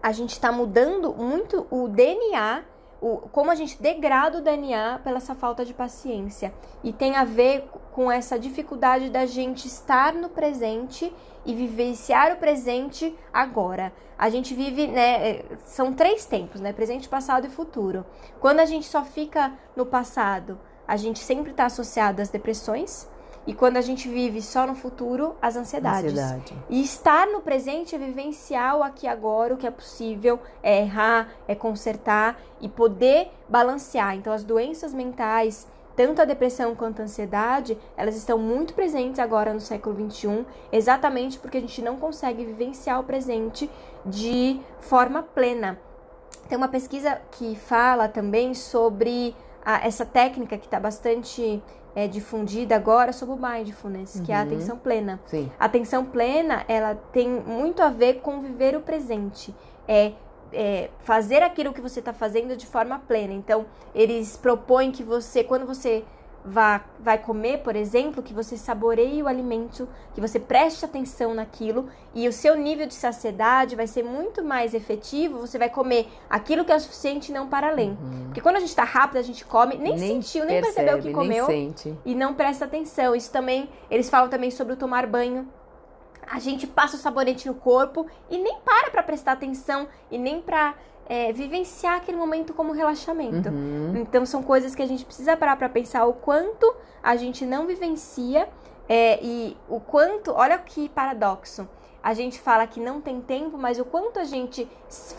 a 0.00 0.12
gente 0.12 0.30
está 0.30 0.52
mudando 0.52 1.12
muito 1.14 1.66
o 1.70 1.88
DNA, 1.88 2.62
o, 3.02 3.28
como 3.32 3.50
a 3.50 3.54
gente 3.56 3.82
degrada 3.82 4.38
o 4.38 4.40
DNA 4.40 5.00
pela 5.02 5.16
essa 5.16 5.34
falta 5.34 5.64
de 5.64 5.74
paciência. 5.74 6.54
E 6.84 6.92
tem 6.92 7.16
a 7.16 7.24
ver 7.24 7.68
com 7.92 8.10
essa 8.10 8.38
dificuldade 8.38 9.10
da 9.10 9.26
gente 9.26 9.66
estar 9.66 10.14
no 10.14 10.28
presente 10.28 11.12
e 11.44 11.52
vivenciar 11.52 12.32
o 12.32 12.36
presente 12.36 13.12
agora. 13.32 13.92
A 14.16 14.30
gente 14.30 14.54
vive, 14.54 14.86
né? 14.86 15.42
São 15.64 15.92
três 15.92 16.24
tempos, 16.24 16.60
né? 16.60 16.72
Presente, 16.72 17.08
passado 17.08 17.44
e 17.44 17.50
futuro. 17.50 18.06
Quando 18.40 18.60
a 18.60 18.64
gente 18.64 18.86
só 18.86 19.04
fica 19.04 19.52
no 19.74 19.84
passado, 19.84 20.58
a 20.86 20.96
gente 20.96 21.18
sempre 21.18 21.50
está 21.50 21.66
associado 21.66 22.22
às 22.22 22.28
depressões. 22.28 23.10
E 23.46 23.52
quando 23.52 23.76
a 23.76 23.80
gente 23.80 24.08
vive 24.08 24.40
só 24.40 24.66
no 24.66 24.74
futuro, 24.74 25.34
as 25.42 25.56
ansiedades. 25.56 26.12
Ansiedade. 26.12 26.56
E 26.70 26.80
estar 26.82 27.26
no 27.26 27.40
presente 27.40 27.94
é 27.94 27.98
vivenciar 27.98 28.76
o 28.78 28.82
aqui 28.82 29.06
e 29.06 29.08
agora, 29.08 29.54
o 29.54 29.56
que 29.56 29.66
é 29.66 29.70
possível, 29.70 30.38
é 30.62 30.80
errar, 30.80 31.28
é 31.48 31.54
consertar 31.54 32.40
e 32.60 32.68
poder 32.68 33.30
balancear. 33.48 34.14
Então, 34.14 34.32
as 34.32 34.44
doenças 34.44 34.94
mentais, 34.94 35.66
tanto 35.96 36.22
a 36.22 36.24
depressão 36.24 36.74
quanto 36.76 37.00
a 37.00 37.04
ansiedade, 37.04 37.76
elas 37.96 38.16
estão 38.16 38.38
muito 38.38 38.74
presentes 38.74 39.18
agora 39.18 39.52
no 39.52 39.60
século 39.60 40.08
XXI, 40.08 40.46
exatamente 40.70 41.38
porque 41.38 41.58
a 41.58 41.60
gente 41.60 41.82
não 41.82 41.96
consegue 41.96 42.44
vivenciar 42.44 43.00
o 43.00 43.04
presente 43.04 43.68
de 44.06 44.60
forma 44.78 45.22
plena. 45.22 45.78
Tem 46.48 46.56
uma 46.56 46.68
pesquisa 46.68 47.20
que 47.32 47.56
fala 47.56 48.08
também 48.08 48.54
sobre 48.54 49.34
a, 49.64 49.86
essa 49.86 50.04
técnica 50.04 50.58
que 50.58 50.66
está 50.66 50.78
bastante 50.78 51.62
é, 51.94 52.06
difundida 52.08 52.74
agora 52.76 53.12
sobre 53.12 53.34
o 53.34 53.38
mindfulness, 53.38 54.20
que 54.24 54.32
é 54.32 54.36
a 54.36 54.38
Uhum. 54.40 54.46
atenção 54.46 54.78
plena. 54.78 55.20
Sim. 55.26 55.50
A 55.58 55.64
atenção 55.66 56.04
plena, 56.04 56.64
ela 56.68 56.94
tem 57.12 57.28
muito 57.28 57.82
a 57.82 57.88
ver 57.90 58.20
com 58.20 58.40
viver 58.40 58.74
o 58.76 58.80
presente. 58.80 59.54
É, 59.86 60.12
é 60.52 60.90
fazer 61.00 61.42
aquilo 61.42 61.72
que 61.72 61.80
você 61.80 62.00
está 62.00 62.12
fazendo 62.12 62.56
de 62.56 62.66
forma 62.66 62.98
plena. 63.06 63.32
Então, 63.32 63.66
eles 63.94 64.36
propõem 64.36 64.90
que 64.90 65.02
você, 65.02 65.42
quando 65.44 65.66
você 65.66 66.04
vá, 66.44 66.80
vai 66.98 67.18
comer, 67.18 67.58
por 67.58 67.76
exemplo, 67.76 68.22
que 68.22 68.32
você 68.32 68.56
saboreie 68.56 69.22
o 69.22 69.28
alimento, 69.28 69.88
que 70.14 70.20
você 70.20 70.40
preste 70.40 70.84
atenção 70.84 71.34
naquilo 71.34 71.88
e 72.14 72.28
o 72.28 72.32
seu 72.32 72.56
nível 72.56 72.86
de 72.86 72.94
saciedade 72.94 73.76
vai 73.76 73.86
ser 73.86 74.02
muito 74.02 74.42
mais 74.42 74.74
efetivo. 74.74 75.38
Você 75.40 75.58
vai 75.58 75.70
comer 75.70 76.08
aquilo 76.28 76.64
que 76.64 76.72
é 76.72 76.76
o 76.76 76.80
suficiente 76.80 77.30
e 77.30 77.34
não 77.34 77.48
para 77.48 77.68
além. 77.68 77.96
Porque 78.24 78.40
quando 78.40 78.56
a 78.56 78.60
gente 78.60 78.70
está 78.70 78.84
rápido, 78.84 79.18
a 79.18 79.22
gente 79.22 79.44
come, 79.44 79.76
nem, 79.76 79.96
sentiu, 79.98 80.44
nem 80.44 80.60
percebeu 80.60 80.98
o 80.98 81.02
que 81.02 81.12
percebe, 81.12 81.14
comeu 81.14 81.46
Nem 81.46 81.74
e 82.04 82.14
não 82.14 82.34
presta 82.34 82.64
atenção. 82.64 83.14
Isso 83.14 83.30
também, 83.30 83.68
eles 83.90 84.10
falam 84.10 84.28
também 84.28 84.50
sobre 84.50 84.72
o 84.72 84.76
tomar 84.76 85.06
banho. 85.06 85.48
A 86.26 86.38
gente 86.38 86.66
passa 86.66 86.96
o 86.96 86.98
sabonete 86.98 87.46
no 87.46 87.54
corpo 87.54 88.06
e 88.30 88.38
nem 88.38 88.58
para 88.60 88.90
pra 88.90 89.02
prestar 89.02 89.32
atenção 89.32 89.88
e 90.10 90.16
nem 90.16 90.40
pra 90.40 90.74
é, 91.06 91.32
vivenciar 91.32 91.96
aquele 91.96 92.16
momento 92.16 92.54
como 92.54 92.72
relaxamento. 92.72 93.48
Uhum. 93.48 93.96
Então 93.96 94.24
são 94.24 94.42
coisas 94.42 94.74
que 94.74 94.82
a 94.82 94.86
gente 94.86 95.04
precisa 95.04 95.36
parar 95.36 95.56
pra 95.56 95.68
pensar 95.68 96.06
o 96.06 96.12
quanto 96.12 96.74
a 97.02 97.16
gente 97.16 97.44
não 97.44 97.66
vivencia 97.66 98.48
é, 98.88 99.18
e 99.22 99.56
o 99.68 99.80
quanto, 99.80 100.32
olha 100.32 100.58
que 100.58 100.88
paradoxo. 100.88 101.68
A 102.02 102.14
gente 102.14 102.40
fala 102.40 102.66
que 102.66 102.80
não 102.80 103.00
tem 103.00 103.20
tempo, 103.20 103.56
mas 103.56 103.78
o 103.78 103.84
quanto 103.84 104.18
a 104.18 104.24
gente 104.24 104.68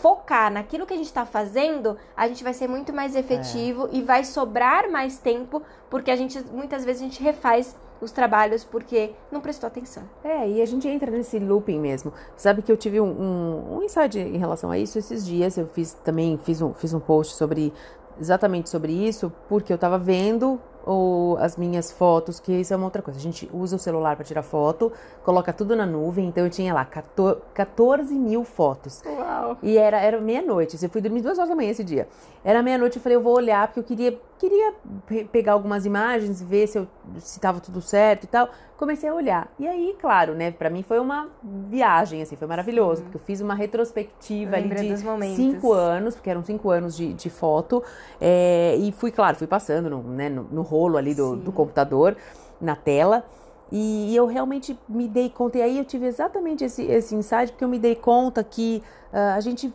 focar 0.02 0.52
naquilo 0.52 0.84
que 0.84 0.92
a 0.92 0.96
gente 0.96 1.06
está 1.06 1.24
fazendo, 1.24 1.96
a 2.14 2.28
gente 2.28 2.44
vai 2.44 2.52
ser 2.52 2.68
muito 2.68 2.92
mais 2.92 3.16
efetivo 3.16 3.88
e 3.90 4.02
vai 4.02 4.22
sobrar 4.22 4.90
mais 4.90 5.16
tempo, 5.16 5.62
porque 5.88 6.10
a 6.10 6.16
gente 6.16 6.38
muitas 6.52 6.84
vezes 6.84 7.00
a 7.00 7.04
gente 7.06 7.22
refaz 7.22 7.74
os 8.00 8.12
trabalhos 8.12 8.64
porque 8.64 9.12
não 9.30 9.40
prestou 9.40 9.66
atenção. 9.66 10.02
É, 10.22 10.48
e 10.48 10.60
a 10.60 10.66
gente 10.66 10.86
entra 10.88 11.10
nesse 11.10 11.38
looping 11.38 11.78
mesmo. 11.78 12.12
Sabe 12.36 12.62
que 12.62 12.70
eu 12.70 12.76
tive 12.76 13.00
um, 13.00 13.06
um, 13.06 13.76
um 13.76 13.82
insight 13.82 14.18
em 14.18 14.36
relação 14.36 14.70
a 14.70 14.78
isso 14.78 14.98
esses 14.98 15.24
dias. 15.24 15.56
Eu 15.56 15.66
fiz 15.66 15.94
também 16.04 16.38
fiz 16.42 16.60
um, 16.60 16.74
fiz 16.74 16.92
um 16.92 17.00
post 17.00 17.34
sobre 17.34 17.72
exatamente 18.20 18.68
sobre 18.68 18.92
isso, 18.92 19.32
porque 19.48 19.72
eu 19.72 19.78
tava 19.78 19.98
vendo 19.98 20.60
o, 20.86 21.36
as 21.40 21.56
minhas 21.56 21.90
fotos, 21.92 22.38
que 22.40 22.52
isso 22.52 22.72
é 22.72 22.76
uma 22.76 22.84
outra 22.86 23.00
coisa. 23.02 23.18
A 23.18 23.22
gente 23.22 23.48
usa 23.52 23.76
o 23.76 23.78
celular 23.78 24.16
para 24.16 24.24
tirar 24.24 24.42
foto, 24.42 24.92
coloca 25.24 25.52
tudo 25.52 25.74
na 25.74 25.86
nuvem, 25.86 26.26
então 26.28 26.44
eu 26.44 26.50
tinha 26.50 26.72
lá 26.74 26.84
14, 26.84 27.40
14 27.54 28.14
mil 28.14 28.44
fotos. 28.44 29.02
Uau! 29.06 29.56
E 29.62 29.76
era, 29.78 29.98
era 30.00 30.20
meia-noite. 30.20 30.76
Eu 30.82 30.90
fui 30.90 31.00
dormir 31.00 31.20
duas 31.22 31.38
horas 31.38 31.48
da 31.48 31.56
manhã 31.56 31.70
esse 31.70 31.84
dia. 31.84 32.06
Era 32.44 32.62
meia-noite, 32.62 32.96
eu 32.96 33.02
falei, 33.02 33.16
eu 33.16 33.22
vou 33.22 33.34
olhar, 33.34 33.66
porque 33.68 33.80
eu 33.80 33.84
queria, 33.84 34.18
queria 34.38 34.74
pe- 35.06 35.24
pegar 35.24 35.52
algumas 35.54 35.86
imagens, 35.86 36.42
ver 36.42 36.66
se, 36.66 36.78
eu, 36.78 36.86
se 37.18 37.40
tava 37.40 37.60
tudo 37.60 37.80
certo 37.80 38.24
e 38.24 38.26
tal. 38.26 38.48
Comecei 38.76 39.08
a 39.08 39.14
olhar. 39.14 39.48
E 39.58 39.66
aí, 39.68 39.96
claro, 40.00 40.34
né, 40.34 40.50
pra 40.50 40.68
mim 40.68 40.82
foi 40.82 40.98
uma 40.98 41.28
viagem, 41.42 42.20
assim, 42.20 42.34
foi 42.36 42.46
maravilhoso, 42.48 43.02
porque 43.02 43.16
eu 43.16 43.20
fiz 43.20 43.40
uma 43.40 43.54
retrospectiva 43.54 44.56
ali 44.56 44.68
de 44.96 45.02
cinco 45.36 45.72
anos, 45.72 46.14
porque 46.16 46.28
eram 46.28 46.42
cinco 46.44 46.70
anos 46.70 46.96
de, 46.96 47.14
de 47.14 47.30
foto. 47.30 47.82
é, 48.20 48.74
e 48.76 48.90
fui, 48.92 49.10
claro, 49.12 49.36
fui 49.36 49.46
passando 49.46 49.88
no, 49.88 50.02
né, 50.02 50.28
no, 50.28 50.42
no 50.50 50.62
rolo 50.74 50.96
ali 50.96 51.14
do, 51.14 51.36
do 51.36 51.52
computador, 51.52 52.16
na 52.60 52.74
tela. 52.74 53.24
E, 53.70 54.10
e 54.10 54.16
eu 54.16 54.26
realmente 54.26 54.78
me 54.88 55.08
dei 55.08 55.30
conta, 55.30 55.58
e 55.58 55.62
aí 55.62 55.78
eu 55.78 55.84
tive 55.84 56.06
exatamente 56.06 56.64
esse, 56.64 56.82
esse 56.82 57.14
insight, 57.14 57.52
porque 57.52 57.64
eu 57.64 57.68
me 57.68 57.78
dei 57.78 57.94
conta 57.94 58.42
que 58.42 58.82
ah, 59.12 59.34
a 59.34 59.40
gente 59.40 59.72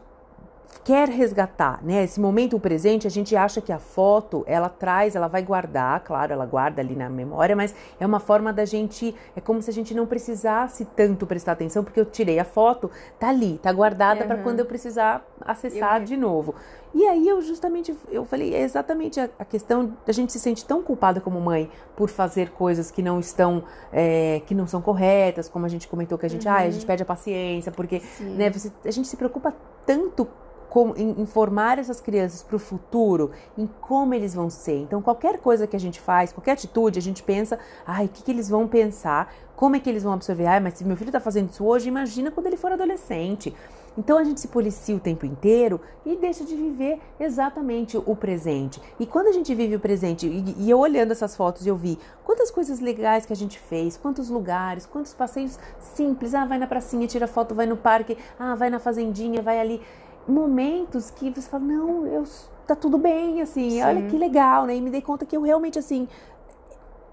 quer 0.84 1.10
resgatar, 1.10 1.84
né? 1.84 2.04
Esse 2.04 2.20
momento 2.20 2.56
o 2.56 2.60
presente, 2.60 3.06
a 3.06 3.10
gente 3.10 3.36
acha 3.36 3.62
que 3.62 3.72
a 3.72 3.80
foto, 3.80 4.44
ela 4.48 4.70
traz, 4.70 5.16
ela 5.16 5.28
vai 5.28 5.42
guardar, 5.42 6.00
claro, 6.04 6.34
ela 6.34 6.46
guarda 6.46 6.82
ali 6.82 6.96
na 6.96 7.10
memória, 7.10 7.56
mas 7.56 7.76
é 8.00 8.06
uma 8.06 8.20
forma 8.20 8.52
da 8.52 8.66
gente, 8.66 9.14
é 9.36 9.42
como 9.42 9.62
se 9.62 9.70
a 9.70 9.74
gente 9.74 9.94
não 9.94 10.08
precisasse 10.08 10.86
tanto 10.86 11.28
prestar 11.28 11.52
atenção, 11.52 11.84
porque 11.84 12.00
eu 12.00 12.06
tirei 12.06 12.40
a 12.40 12.46
foto, 12.46 12.90
tá 13.20 13.30
ali, 13.30 13.60
tá 13.62 13.72
guardada 13.72 14.22
uhum. 14.22 14.28
para 14.28 14.38
quando 14.38 14.60
eu 14.60 14.66
precisar 14.66 15.26
acessar 15.42 16.02
eu... 16.02 16.06
de 16.06 16.18
novo. 16.18 16.56
E 16.94 17.06
aí 17.06 17.28
eu 17.28 17.40
justamente, 17.42 17.96
eu 18.10 18.26
falei, 18.26 18.56
é 18.56 18.62
exatamente 18.62 19.20
a, 19.20 19.30
a, 19.38 19.46
questão, 19.46 19.96
a 20.08 20.12
gente 20.12 20.32
se 20.32 20.40
sente 20.40 20.66
tão 20.66 20.82
culpada 20.82 21.22
como 21.22 21.40
mãe 21.40 21.70
por 21.96 22.10
fazer 22.10 22.50
coisas 22.50 22.90
que 22.90 23.04
não 23.04 23.20
estão, 23.20 23.64
é, 23.94 24.42
que 24.48 24.56
não 24.56 24.66
são 24.66 24.82
corretas, 24.82 25.48
como 25.48 25.66
a 25.66 25.70
gente 25.70 25.88
comentou 25.88 26.18
que 26.18 26.26
a 26.26 26.30
gente, 26.30 26.48
uhum. 26.48 26.54
ah, 26.54 26.62
a 26.62 26.70
gente 26.70 26.86
perde 26.86 27.04
a 27.04 27.06
paciência, 27.06 27.72
porque, 27.72 28.02
né, 28.20 28.50
você, 28.50 28.72
a 28.84 28.92
gente 28.92 29.08
se 29.08 29.16
preocupa 29.16 29.54
tanto 29.86 30.28
com, 30.70 30.94
em, 30.96 31.26
formar 31.26 31.80
essas 31.80 32.00
crianças 32.00 32.44
para 32.44 32.56
o 32.56 32.60
futuro, 32.60 33.32
em 33.58 33.68
como 33.82 34.14
eles 34.14 34.34
vão 34.34 34.50
ser. 34.50 34.82
Então, 34.82 35.02
qualquer 35.02 35.40
coisa 35.40 35.66
que 35.66 35.76
a 35.76 35.80
gente 35.80 36.00
faz, 36.00 36.32
qualquer 36.32 36.52
atitude, 36.52 37.00
a 37.00 37.02
gente 37.02 37.24
pensa, 37.24 37.58
ai, 37.86 38.06
o 38.06 38.10
que, 38.10 38.24
que 38.24 38.32
eles 38.32 38.48
vão 38.48 38.68
pensar, 38.68 39.34
como 39.56 39.76
é 39.76 39.80
que 39.80 39.90
eles 39.90 40.04
vão 40.04 40.14
absorver? 40.14 40.46
Ai, 40.46 40.60
mas 40.60 40.76
se 40.76 40.86
meu 40.86 40.96
filho 40.96 41.10
está 41.10 41.20
fazendo 41.20 41.50
isso 41.50 41.66
hoje, 41.66 41.90
imagina 41.90 42.32
quando 42.32 42.48
ele 42.48 42.56
for 42.56 42.72
adolescente. 42.72 43.54
Então 43.98 44.18
a 44.18 44.24
gente 44.24 44.40
se 44.40 44.48
policia 44.48 44.96
o 44.96 45.00
tempo 45.00 45.26
inteiro 45.26 45.82
e 46.06 46.16
deixa 46.16 46.46
de 46.46 46.56
viver 46.56 47.00
exatamente 47.20 47.98
o 47.98 48.16
presente. 48.16 48.82
E 48.98 49.06
quando 49.06 49.28
a 49.28 49.32
gente 49.34 49.54
vive 49.54 49.76
o 49.76 49.80
presente, 49.80 50.26
e, 50.26 50.56
e 50.58 50.70
eu 50.70 50.80
olhando 50.80 51.12
essas 51.12 51.36
fotos 51.36 51.68
eu 51.68 51.76
vi 51.76 52.00
quantas 52.24 52.50
coisas 52.50 52.80
legais 52.80 53.26
que 53.26 53.34
a 53.34 53.36
gente 53.36 53.60
fez, 53.60 53.98
quantos 53.98 54.30
lugares, 54.30 54.86
quantos 54.86 55.14
passeios 55.14 55.60
simples. 55.80 56.34
Ah, 56.34 56.46
vai 56.46 56.58
na 56.58 56.68
pracinha, 56.68 57.06
tira 57.08 57.28
foto, 57.28 57.54
vai 57.54 57.66
no 57.66 57.76
parque, 57.76 58.18
ah, 58.40 58.56
vai 58.56 58.70
na 58.70 58.80
fazendinha, 58.80 59.42
vai 59.42 59.60
ali 59.60 59.82
momentos 60.28 61.10
que 61.12 61.30
você 61.30 61.50
fala, 61.50 61.64
não, 61.64 62.08
eu 62.08 62.24
tá 62.68 62.76
tudo 62.76 62.98
bem, 63.00 63.42
assim, 63.42 63.72
Sim. 63.72 63.84
olha 63.84 64.04
que 64.04 64.16
legal, 64.16 64.66
né? 64.66 64.76
E 64.76 64.82
me 64.82 64.92
dei 64.92 65.02
conta 65.02 65.26
que 65.26 65.36
eu 65.36 65.42
realmente, 65.42 65.80
assim, 65.80 66.08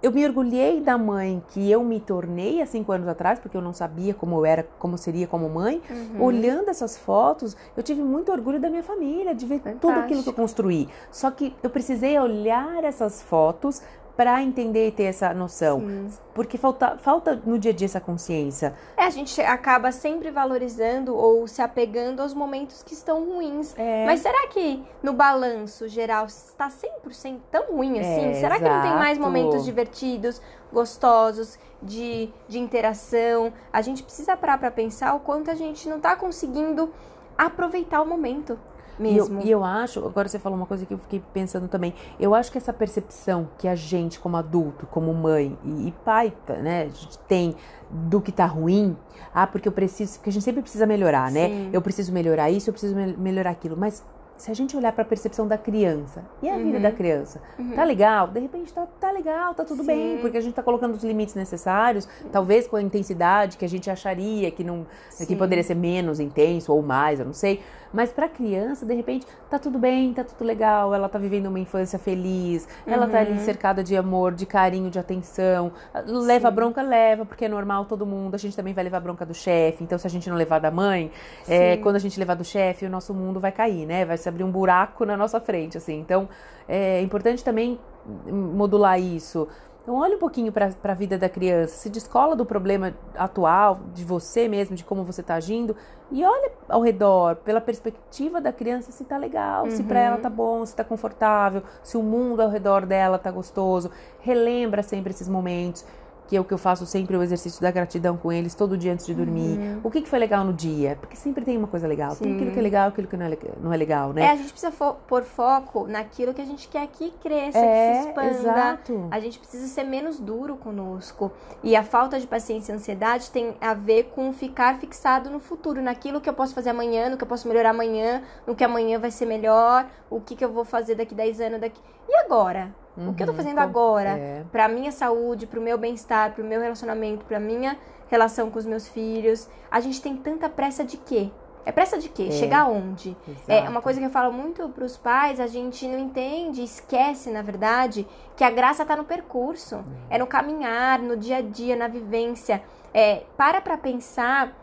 eu 0.03 0.13
me 0.13 0.25
orgulhei 0.25 0.81
da 0.81 0.99
mãe 0.99 1.43
que 1.49 1.71
eu 1.71 1.83
me 1.83 1.99
tornei 1.99 2.61
há 2.61 2.67
cinco 2.67 2.93
anos 2.93 3.09
atrás, 3.09 3.39
porque 3.39 3.57
eu 3.57 3.63
não 3.63 3.73
sabia 3.73 4.13
como 4.13 4.37
eu 4.37 4.45
era, 4.45 4.69
como 4.79 4.99
seria 4.99 5.27
como 5.27 5.49
mãe. 5.49 5.81
Uhum. 5.89 6.23
Olhando 6.23 6.69
essas 6.69 6.97
fotos, 6.99 7.57
eu 7.77 7.83
tive 7.83 8.03
muito 8.03 8.31
orgulho 8.31 8.61
da 8.61 8.69
minha 8.69 8.83
família, 8.83 9.35
de 9.35 9.47
ver 9.47 9.59
Fantástico. 9.59 9.81
tudo 9.81 9.99
aquilo 9.99 10.23
que 10.23 10.29
eu 10.29 10.35
construí. 10.35 10.89
Só 11.11 11.31
que 11.31 11.55
eu 11.63 11.71
precisei 11.71 12.19
olhar 12.19 12.85
essas 12.85 13.23
fotos 13.23 13.83
para 14.17 14.43
entender 14.43 14.89
e 14.89 14.91
ter 14.91 15.05
essa 15.05 15.35
noção. 15.35 15.81
Sim. 15.81 16.09
Porque 16.35 16.57
falta, 16.57 16.97
falta 16.97 17.41
no 17.45 17.59
dia 17.59 17.71
a 17.71 17.75
dia 17.75 17.85
essa 17.85 18.01
consciência. 18.01 18.75
É, 18.97 19.05
a 19.05 19.11
gente 19.11 19.39
acaba 19.43 19.93
sempre 19.93 20.31
valorizando 20.31 21.15
ou 21.15 21.47
se 21.47 21.61
apegando 21.61 22.23
aos 22.23 22.33
momentos 22.33 22.83
que 22.83 22.95
estão 22.95 23.25
ruins. 23.25 23.75
É. 23.77 24.07
Mas 24.07 24.21
será 24.21 24.49
que 24.49 24.83
no 25.03 25.13
balanço 25.13 25.87
geral 25.87 26.27
está 26.27 26.69
100% 26.69 27.41
tão 27.51 27.77
ruim 27.77 27.99
assim? 28.01 28.31
É, 28.31 28.35
será 28.35 28.57
exato. 28.57 28.63
que 28.63 28.69
não 28.69 28.83
tem 28.83 28.95
mais 28.95 29.19
momentos 29.19 29.65
divertidos, 29.65 30.41
gostosos, 30.73 31.59
de, 31.83 32.31
de 32.49 32.59
interação? 32.59 33.53
A 33.71 33.83
gente 33.83 34.03
precisa 34.03 34.35
parar 34.37 34.59
para 34.59 34.71
pensar 34.71 35.15
o 35.15 35.21
quanto 35.21 35.51
a 35.51 35.55
gente 35.55 35.89
não 35.89 35.99
está 35.99 36.17
conseguindo 36.17 36.91
aproveitar 37.37 38.01
o 38.01 38.07
momento. 38.07 38.59
Mesmo. 38.99 39.41
E 39.41 39.43
eu, 39.43 39.47
e 39.47 39.51
eu 39.51 39.65
acho, 39.65 40.05
agora 40.05 40.29
você 40.29 40.39
falou 40.39 40.57
uma 40.59 40.67
coisa 40.67 40.87
que 40.87 40.95
eu 40.95 40.99
fiquei 40.99 41.23
pensando 41.33 41.69
também. 41.69 41.95
Eu 42.19 42.35
acho 42.35 42.51
que 42.51 42.59
essa 42.59 42.73
percepção 42.73 43.49
que 43.59 43.69
a 43.69 43.75
gente, 43.75 44.19
como 44.19 44.37
adulto, 44.37 44.87
como 44.87 45.13
mãe 45.13 45.57
e, 45.65 45.89
e 45.89 45.95
pai, 46.05 46.33
né, 46.63 46.83
a 46.83 46.85
gente 46.87 47.19
tem 47.21 47.55
do 47.91 48.21
que 48.21 48.33
tá 48.33 48.47
ruim, 48.47 48.97
ah, 49.35 49.47
porque 49.47 49.69
eu 49.69 49.73
preciso, 49.73 50.15
porque 50.15 50.31
a 50.31 50.33
gente 50.33 50.43
sempre 50.43 50.63
precisa 50.63 50.87
melhorar, 50.87 51.31
né? 51.31 51.49
Sim. 51.49 51.71
Eu 51.73 51.83
preciso 51.83 52.13
melhorar 52.13 52.51
isso, 52.51 52.69
eu 52.69 52.73
preciso 52.73 52.97
me 52.97 53.17
melhorar 53.17 53.51
aquilo. 53.51 53.77
Mas 53.77 54.03
se 54.37 54.51
a 54.51 54.55
gente 54.55 54.77
olhar 54.77 54.93
para 54.93 55.03
a 55.03 55.07
percepção 55.07 55.47
da 55.47 55.57
criança 55.57 56.25
e 56.43 56.49
a 56.49 56.55
uhum. 56.55 56.65
vida 56.65 56.81
da 56.81 56.93
criança, 56.93 57.41
uhum. 57.59 57.73
tá 57.73 57.85
legal? 57.85 58.29
De 58.29 58.41
repente 58.41 58.73
tá, 58.73 58.87
tá 59.01 59.11
legal, 59.11 59.55
tá 59.55 59.65
tudo 59.65 59.83
Sim. 59.83 59.87
bem, 59.87 60.19
porque 60.19 60.37
a 60.37 60.41
gente 60.41 60.55
tá 60.55 60.63
colocando 60.63 60.95
os 60.95 61.03
limites 61.03 61.35
necessários, 61.35 62.09
talvez 62.31 62.67
com 62.67 62.77
a 62.77 62.83
intensidade 62.83 63.57
que 63.57 63.65
a 63.65 63.69
gente 63.69 63.91
acharia 63.91 64.51
que 64.51 64.63
não 64.63 64.87
Sim. 65.11 65.27
que 65.27 65.37
poderia 65.37 65.65
ser 65.65 65.75
menos 65.75 66.21
intenso 66.21 66.73
ou 66.73 66.83
mais, 66.83 67.21
eu 67.21 67.27
não 67.27 67.33
sei. 67.33 67.61
Mas 67.93 68.13
para 68.13 68.27
a 68.27 68.29
criança, 68.29 68.85
de 68.85 68.95
repente, 68.95 69.27
tá 69.49 69.59
tudo 69.59 69.79
bem, 69.79 70.13
tá 70.13 70.23
tudo 70.23 70.45
legal, 70.45 70.95
ela 70.95 71.09
tá 71.09 71.19
vivendo 71.19 71.47
uma 71.47 71.59
infância 71.59 71.99
feliz, 71.99 72.69
uhum. 72.87 72.93
ela 72.93 73.07
tá 73.07 73.21
ali 73.21 73.33
uhum. 73.33 73.39
cercada 73.39 73.83
de 73.83 73.97
amor, 73.97 74.35
de 74.35 74.45
carinho, 74.45 74.91
de 74.91 74.99
atenção. 74.99 75.73
Leva 76.07 76.51
Sim. 76.51 76.55
bronca, 76.55 76.83
leva, 76.83 77.25
porque 77.25 77.47
é 77.47 77.49
normal 77.49 77.87
todo 77.87 78.05
mundo. 78.05 78.35
A 78.35 78.39
gente 78.39 78.55
também 78.55 78.75
vai 78.75 78.85
levar 78.85 79.01
bronca 79.01 79.25
do 79.25 79.33
chefe. 79.33 79.83
Então, 79.83 79.97
se 79.97 80.07
a 80.07 80.11
gente 80.11 80.29
não 80.29 80.37
levar 80.37 80.59
da 80.59 80.71
mãe, 80.71 81.11
é, 81.49 81.77
quando 81.79 81.97
a 81.97 81.99
gente 81.99 82.19
levar 82.19 82.35
do 82.35 82.45
chefe, 82.45 82.85
o 82.85 82.91
nosso 82.91 83.15
mundo 83.15 83.41
vai 83.41 83.53
cair, 83.53 83.87
né? 83.87 84.05
Vai 84.05 84.19
se 84.27 84.29
abrir 84.29 84.43
um 84.43 84.51
buraco 84.51 85.05
na 85.05 85.17
nossa 85.17 85.41
frente, 85.41 85.79
assim. 85.79 86.01
Então, 86.01 86.29
é 86.69 87.01
importante 87.01 87.45
também 87.45 87.79
modular 88.27 89.01
isso. 89.01 89.47
Então, 89.83 89.95
olhe 89.95 90.17
um 90.17 90.19
pouquinho 90.19 90.51
para 90.51 90.73
a 90.83 90.95
vida 90.95 91.17
da 91.17 91.29
criança, 91.29 91.77
se 91.77 91.89
descola 91.89 92.35
do 92.35 92.45
problema 92.45 92.93
atual, 93.17 93.79
de 93.95 94.05
você 94.05 94.49
mesmo, 94.49 94.75
de 94.75 94.83
como 94.83 95.05
você 95.05 95.21
está 95.21 95.35
agindo, 95.35 95.77
e 96.11 96.25
olha 96.25 96.51
ao 96.69 96.83
redor, 96.83 97.37
pela 97.37 97.61
perspectiva 97.61 98.41
da 98.41 98.53
criança, 98.53 98.91
se 98.91 99.05
está 99.05 99.17
legal, 99.17 99.65
uhum. 99.65 99.71
se 99.71 99.85
para 99.85 100.01
ela 100.01 100.17
está 100.17 100.29
bom, 100.29 100.67
se 100.67 100.73
está 100.73 100.83
confortável, 100.83 101.63
se 101.85 101.97
o 101.97 102.03
mundo 102.03 102.43
ao 102.43 102.49
redor 102.49 102.85
dela 102.85 103.15
está 103.15 103.31
gostoso. 103.31 103.89
Relembra 104.19 104.83
sempre 104.83 105.13
esses 105.13 105.29
momentos 105.29 105.87
que 106.27 106.37
é 106.37 106.41
o 106.41 106.45
que 106.45 106.53
eu 106.53 106.59
faço 106.59 106.85
sempre 106.87 107.17
o 107.17 107.23
exercício 107.23 107.61
da 107.61 107.71
gratidão 107.71 108.17
com 108.17 108.33
eles 108.33 108.55
todo 108.55 108.77
dia 108.77 108.93
antes 108.93 109.07
de 109.07 109.15
dormir. 109.15 109.59
Uhum. 109.59 109.81
O 109.85 109.91
que, 109.91 110.03
que 110.03 110.09
foi 110.09 110.19
legal 110.19 110.45
no 110.45 110.53
dia? 110.53 110.97
Porque 111.01 111.17
sempre 111.17 111.45
tem 111.45 111.57
uma 111.57 111.69
coisa 111.69 111.87
legal. 111.87 112.13
Sim. 112.13 112.25
Tem 112.25 112.35
aquilo 112.35 112.51
que 112.53 112.59
é 112.59 112.63
legal, 112.63 112.89
aquilo 112.89 113.07
que 113.07 113.17
não 113.17 113.27
é, 113.27 113.39
não 113.61 113.73
é 113.73 113.77
legal, 113.77 114.13
né? 114.13 114.23
É, 114.23 114.31
a 114.31 114.37
gente 114.37 114.51
precisa 114.51 114.73
fo 114.73 114.95
pôr 115.07 115.23
foco 115.23 115.87
naquilo 115.87 116.35
que 116.35 116.41
a 116.41 116.45
gente 116.45 116.69
quer 116.69 116.87
que 116.89 117.11
cresça, 117.23 117.59
é, 117.59 117.91
que 117.91 118.03
se 118.03 118.09
expanda. 118.09 118.31
Exato. 118.31 119.09
A 119.11 119.21
gente 119.21 119.39
precisa 119.39 119.67
ser 119.67 119.85
menos 119.85 120.19
duro 120.19 120.57
conosco. 120.57 121.31
E 121.63 121.77
a 121.77 121.83
falta 121.83 122.19
de 122.19 122.27
paciência 122.27 122.73
e 122.73 122.77
ansiedade 122.77 123.31
tem 123.31 123.55
a 123.61 123.75
ver 123.75 124.05
com 124.15 124.33
ficar 124.33 124.79
fixado 124.79 125.31
no 125.31 125.39
futuro, 125.39 125.81
naquilo 125.81 126.21
que 126.21 126.29
eu 126.29 126.35
posso 126.35 126.55
fazer 126.55 126.71
amanhã, 126.71 127.09
no 127.09 127.17
que 127.17 127.25
eu 127.25 127.29
posso 127.29 127.49
melhorar 127.49 127.71
amanhã, 127.71 128.23
no 128.47 128.55
que 128.55 128.65
amanhã 128.65 128.99
vai 128.99 129.11
ser 129.11 129.27
melhor, 129.27 129.87
o 130.11 130.21
que, 130.21 130.35
que 130.35 130.45
eu 130.45 130.53
vou 130.53 130.65
fazer 130.65 130.95
daqui 130.95 131.15
10 131.15 131.41
anos 131.41 131.61
daqui. 131.61 131.81
E 132.09 132.15
agora? 132.17 132.73
Uhum, 132.97 133.11
o 133.11 133.15
que 133.15 133.23
eu 133.23 133.27
tô 133.27 133.33
uhum, 133.33 133.37
fazendo 133.37 133.59
agora 133.59 134.11
é. 134.11 134.45
pra 134.51 134.69
minha 134.69 134.91
saúde, 134.91 135.47
pro 135.47 135.61
meu 135.61 135.77
bem-estar, 135.77 136.33
pro 136.33 136.45
meu 136.45 136.61
relacionamento, 136.61 137.25
pra 137.25 137.39
minha 137.39 137.77
relação 138.09 138.51
com 138.51 138.59
os 138.59 138.67
meus 138.67 138.89
filhos? 138.89 139.49
A 139.71 139.81
gente 139.81 140.01
tem 140.01 140.17
tanta 140.17 140.49
pressa 140.49 140.85
de 140.85 140.97
quê? 140.97 141.31
É 141.67 141.73
pressa 141.73 141.99
de 141.99 142.09
quê? 142.09 142.29
É. 142.29 142.31
Chegar 142.31 142.61
aonde? 142.61 143.17
Exato. 143.29 143.51
É 143.51 143.69
uma 143.69 143.83
coisa 143.83 143.99
que 143.99 144.07
eu 144.07 144.11
falo 144.11 144.33
muito 144.33 144.69
pros 144.69 144.97
pais, 144.97 145.41
a 145.41 145.49
gente 145.49 145.87
não 145.89 145.99
entende, 145.99 146.63
esquece, 146.63 147.29
na 147.29 147.43
verdade, 147.43 148.07
que 148.37 148.45
a 148.45 148.51
graça 148.51 148.85
tá 148.87 148.97
no 148.97 149.05
percurso. 149.05 149.77
Uhum. 149.77 149.85
É 150.09 150.17
no 150.17 150.29
caminhar, 150.29 151.01
no 151.01 151.17
dia 151.17 151.39
a 151.39 151.43
dia, 151.43 151.75
na 151.75 151.89
vivência. 151.89 152.63
É, 152.95 153.25
para 153.37 153.61
pra 153.61 153.77
pensar 153.77 154.57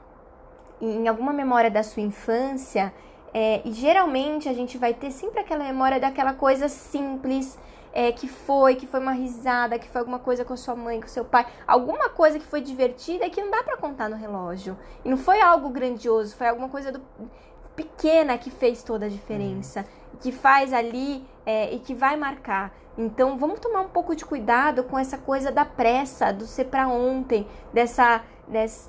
em 0.79 1.07
alguma 1.07 1.33
memória 1.33 1.69
da 1.69 1.83
sua 1.83 2.01
infância, 2.01 2.93
é, 3.33 3.61
e 3.65 3.71
geralmente 3.73 4.47
a 4.47 4.53
gente 4.53 4.77
vai 4.77 4.93
ter 4.93 5.11
sempre 5.11 5.39
aquela 5.39 5.63
memória 5.63 5.99
daquela 5.99 6.33
coisa 6.33 6.69
simples, 6.69 7.57
é, 7.93 8.11
que 8.11 8.27
foi, 8.27 8.75
que 8.75 8.87
foi 8.87 8.99
uma 8.99 9.11
risada, 9.11 9.77
que 9.77 9.87
foi 9.87 9.99
alguma 9.99 10.19
coisa 10.19 10.43
com 10.43 10.53
a 10.53 10.57
sua 10.57 10.75
mãe, 10.75 10.99
com 10.99 11.07
seu 11.07 11.23
pai, 11.23 11.45
alguma 11.67 12.09
coisa 12.09 12.39
que 12.39 12.45
foi 12.45 12.59
divertida 12.59 13.25
e 13.25 13.29
que 13.29 13.41
não 13.41 13.51
dá 13.51 13.63
para 13.63 13.77
contar 13.77 14.09
no 14.09 14.15
relógio. 14.15 14.77
E 15.05 15.09
não 15.09 15.17
foi 15.17 15.39
algo 15.39 15.69
grandioso, 15.69 16.35
foi 16.35 16.47
alguma 16.47 16.69
coisa 16.69 16.91
do, 16.91 17.01
pequena 17.75 18.37
que 18.37 18.49
fez 18.49 18.83
toda 18.83 19.05
a 19.05 19.09
diferença, 19.09 19.81
uhum. 19.81 20.19
que 20.19 20.31
faz 20.31 20.73
ali 20.73 21.23
é, 21.45 21.73
e 21.73 21.79
que 21.79 21.93
vai 21.93 22.17
marcar. 22.17 22.73
Então 22.97 23.37
vamos 23.37 23.59
tomar 23.59 23.81
um 23.81 23.89
pouco 23.89 24.15
de 24.15 24.25
cuidado 24.25 24.83
com 24.83 24.97
essa 24.97 25.17
coisa 25.17 25.51
da 25.51 25.65
pressa, 25.65 26.31
do 26.31 26.45
ser 26.45 26.65
para 26.65 26.87
ontem, 26.87 27.47
dessa, 27.71 28.23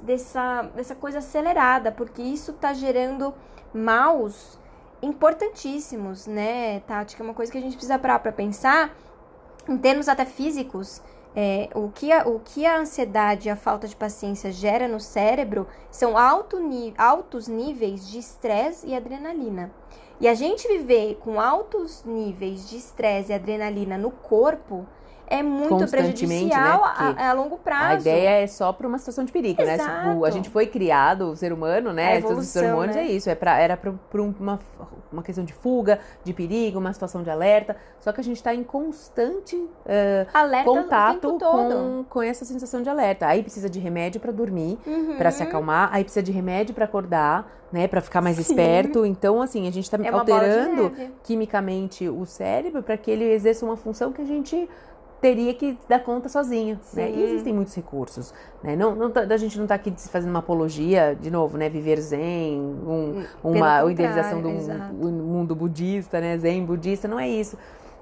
dessa, 0.03 0.62
dessa 0.75 0.95
coisa 0.95 1.19
acelerada, 1.19 1.93
porque 1.93 2.23
isso 2.23 2.53
está 2.53 2.73
gerando 2.73 3.35
maus 3.73 4.59
importantíssimos, 5.05 6.27
né, 6.27 6.81
Tati? 6.81 7.17
Que 7.17 7.23
é 7.23 7.25
uma 7.25 7.35
coisa 7.35 7.53
que 7.53 7.59
a 7.59 7.61
gente 7.61 7.77
precisa 7.77 7.99
parar 7.99 8.19
para 8.19 8.33
pensar 8.33 8.97
em 9.69 9.77
termos 9.79 10.09
até 10.09 10.25
físicos. 10.25 11.03
É, 11.37 11.69
o, 11.75 11.90
que 11.90 12.12
a, 12.12 12.29
o 12.29 12.38
que 12.38 12.64
a 12.64 12.79
ansiedade 12.79 13.49
e 13.49 13.51
a 13.51 13.57
falta 13.57 13.88
de 13.88 13.97
paciência 13.97 14.53
gera 14.53 14.87
no 14.87 15.01
cérebro 15.01 15.67
são 15.90 16.17
alto, 16.17 16.59
altos 16.97 17.49
níveis 17.49 18.09
de 18.09 18.19
estresse 18.19 18.87
e 18.87 18.95
adrenalina. 18.95 19.73
E 20.21 20.29
a 20.29 20.35
gente 20.35 20.69
viver 20.69 21.17
com 21.17 21.40
altos 21.40 22.05
níveis 22.05 22.69
de 22.69 22.77
estresse 22.77 23.33
e 23.33 23.35
adrenalina 23.35 23.99
no 23.99 24.12
corpo 24.12 24.87
é 25.27 25.43
muito 25.43 25.89
prejudicial 25.91 26.83
né? 26.83 27.15
a, 27.19 27.31
a, 27.31 27.33
longo 27.33 27.59
prazo. 27.59 27.97
A 27.97 28.01
ideia 28.01 28.43
é 28.43 28.47
só 28.47 28.73
para 28.73 28.87
uma 28.87 28.99
situação 28.99 29.25
de 29.25 29.33
perigo, 29.33 29.63
né? 29.63 29.75
Exato. 29.75 30.09
né? 30.09 30.15
O, 30.15 30.25
a 30.25 30.31
gente 30.31 30.51
foi 30.51 30.67
criado, 30.67 31.31
o 31.31 31.37
ser 31.37 31.53
humano, 31.53 31.93
né? 31.93 32.19
Esses 32.19 32.57
hormônios 32.57 32.97
né? 32.97 33.03
é 33.03 33.07
isso, 33.07 33.31
é 33.31 33.35
pra, 33.35 33.59
era 33.59 33.77
para 33.77 33.93
uma, 34.21 34.61
uma 35.13 35.23
questão 35.23 35.45
de 35.45 35.53
fuga, 35.53 35.99
de 36.23 36.33
perigo, 36.33 36.79
uma 36.79 36.93
situação 36.93 37.23
de 37.23 37.31
alerta. 37.31 37.77
Só 38.01 38.13
que 38.13 38.21
a 38.21 38.25
gente 38.25 38.37
está 38.37 38.55
em 38.55 38.63
constante 38.63 39.57
uh, 39.57 40.65
contato 40.65 41.39
com, 41.39 42.05
com 42.09 42.23
essa 42.23 42.45
sensação 42.45 42.83
de 42.83 42.91
alerta. 42.91 43.27
Aí 43.27 43.43
precisa 43.43 43.71
de 43.71 43.79
remédio 43.79 44.21
para 44.21 44.33
dormir, 44.33 44.79
uhum. 44.87 45.17
para 45.17 45.31
se 45.31 45.43
acalmar, 45.43 45.89
aí 45.93 46.05
precisa 46.05 46.23
de 46.23 46.33
remédio 46.33 46.75
para 46.75 46.85
acordar, 46.85 47.51
né? 47.73 47.89
Para 47.89 48.01
ficar 48.01 48.21
mais 48.21 48.37
Sim. 48.37 48.43
esperto. 48.43 49.07
Então, 49.07 49.41
assim, 49.41 49.67
a 49.67 49.71
gente 49.71 49.85
está 49.85 49.99
é 50.03 50.09
alterando 50.09 50.93
quimicamente 51.23 52.09
o 52.09 52.27
cérebro 52.27 52.83
para 52.83 52.97
que 52.97 53.11
ele 53.11 53.25
exerça 53.25 53.65
uma 53.65 53.77
função 53.77 54.13
que 54.13 54.21
a 54.21 54.27
gente 54.27 54.69
teria 55.25 55.55
que 55.55 55.79
dar 55.89 56.01
conta 56.01 56.29
sozinha, 56.29 56.79
né? 56.93 57.11
E 57.11 57.23
existem 57.23 57.55
muitos 57.55 57.75
recursos, 57.75 58.35
né? 58.63 58.77
Não, 58.77 58.95
não 58.95 59.11
tá, 59.11 59.23
a 59.23 59.37
gente 59.39 59.57
não 59.57 59.65
está 59.65 59.75
aqui 59.75 59.91
fazendo 60.11 60.29
uma 60.29 60.41
apologia, 60.41 61.17
de 61.19 61.31
novo, 61.31 61.57
né? 61.57 61.71
Viver 61.71 61.99
zen, 61.99 62.61
um, 62.61 63.25
uma 63.43 63.91
idealização 63.91 64.43
do 64.43 64.51
um, 64.51 65.13
mundo 65.13 65.55
budista, 65.55 66.21
né? 66.21 66.37
Zen 66.37 66.67
budista, 66.67 67.09
não 67.09 67.19
é 67.19 67.27
isso. 67.27 67.57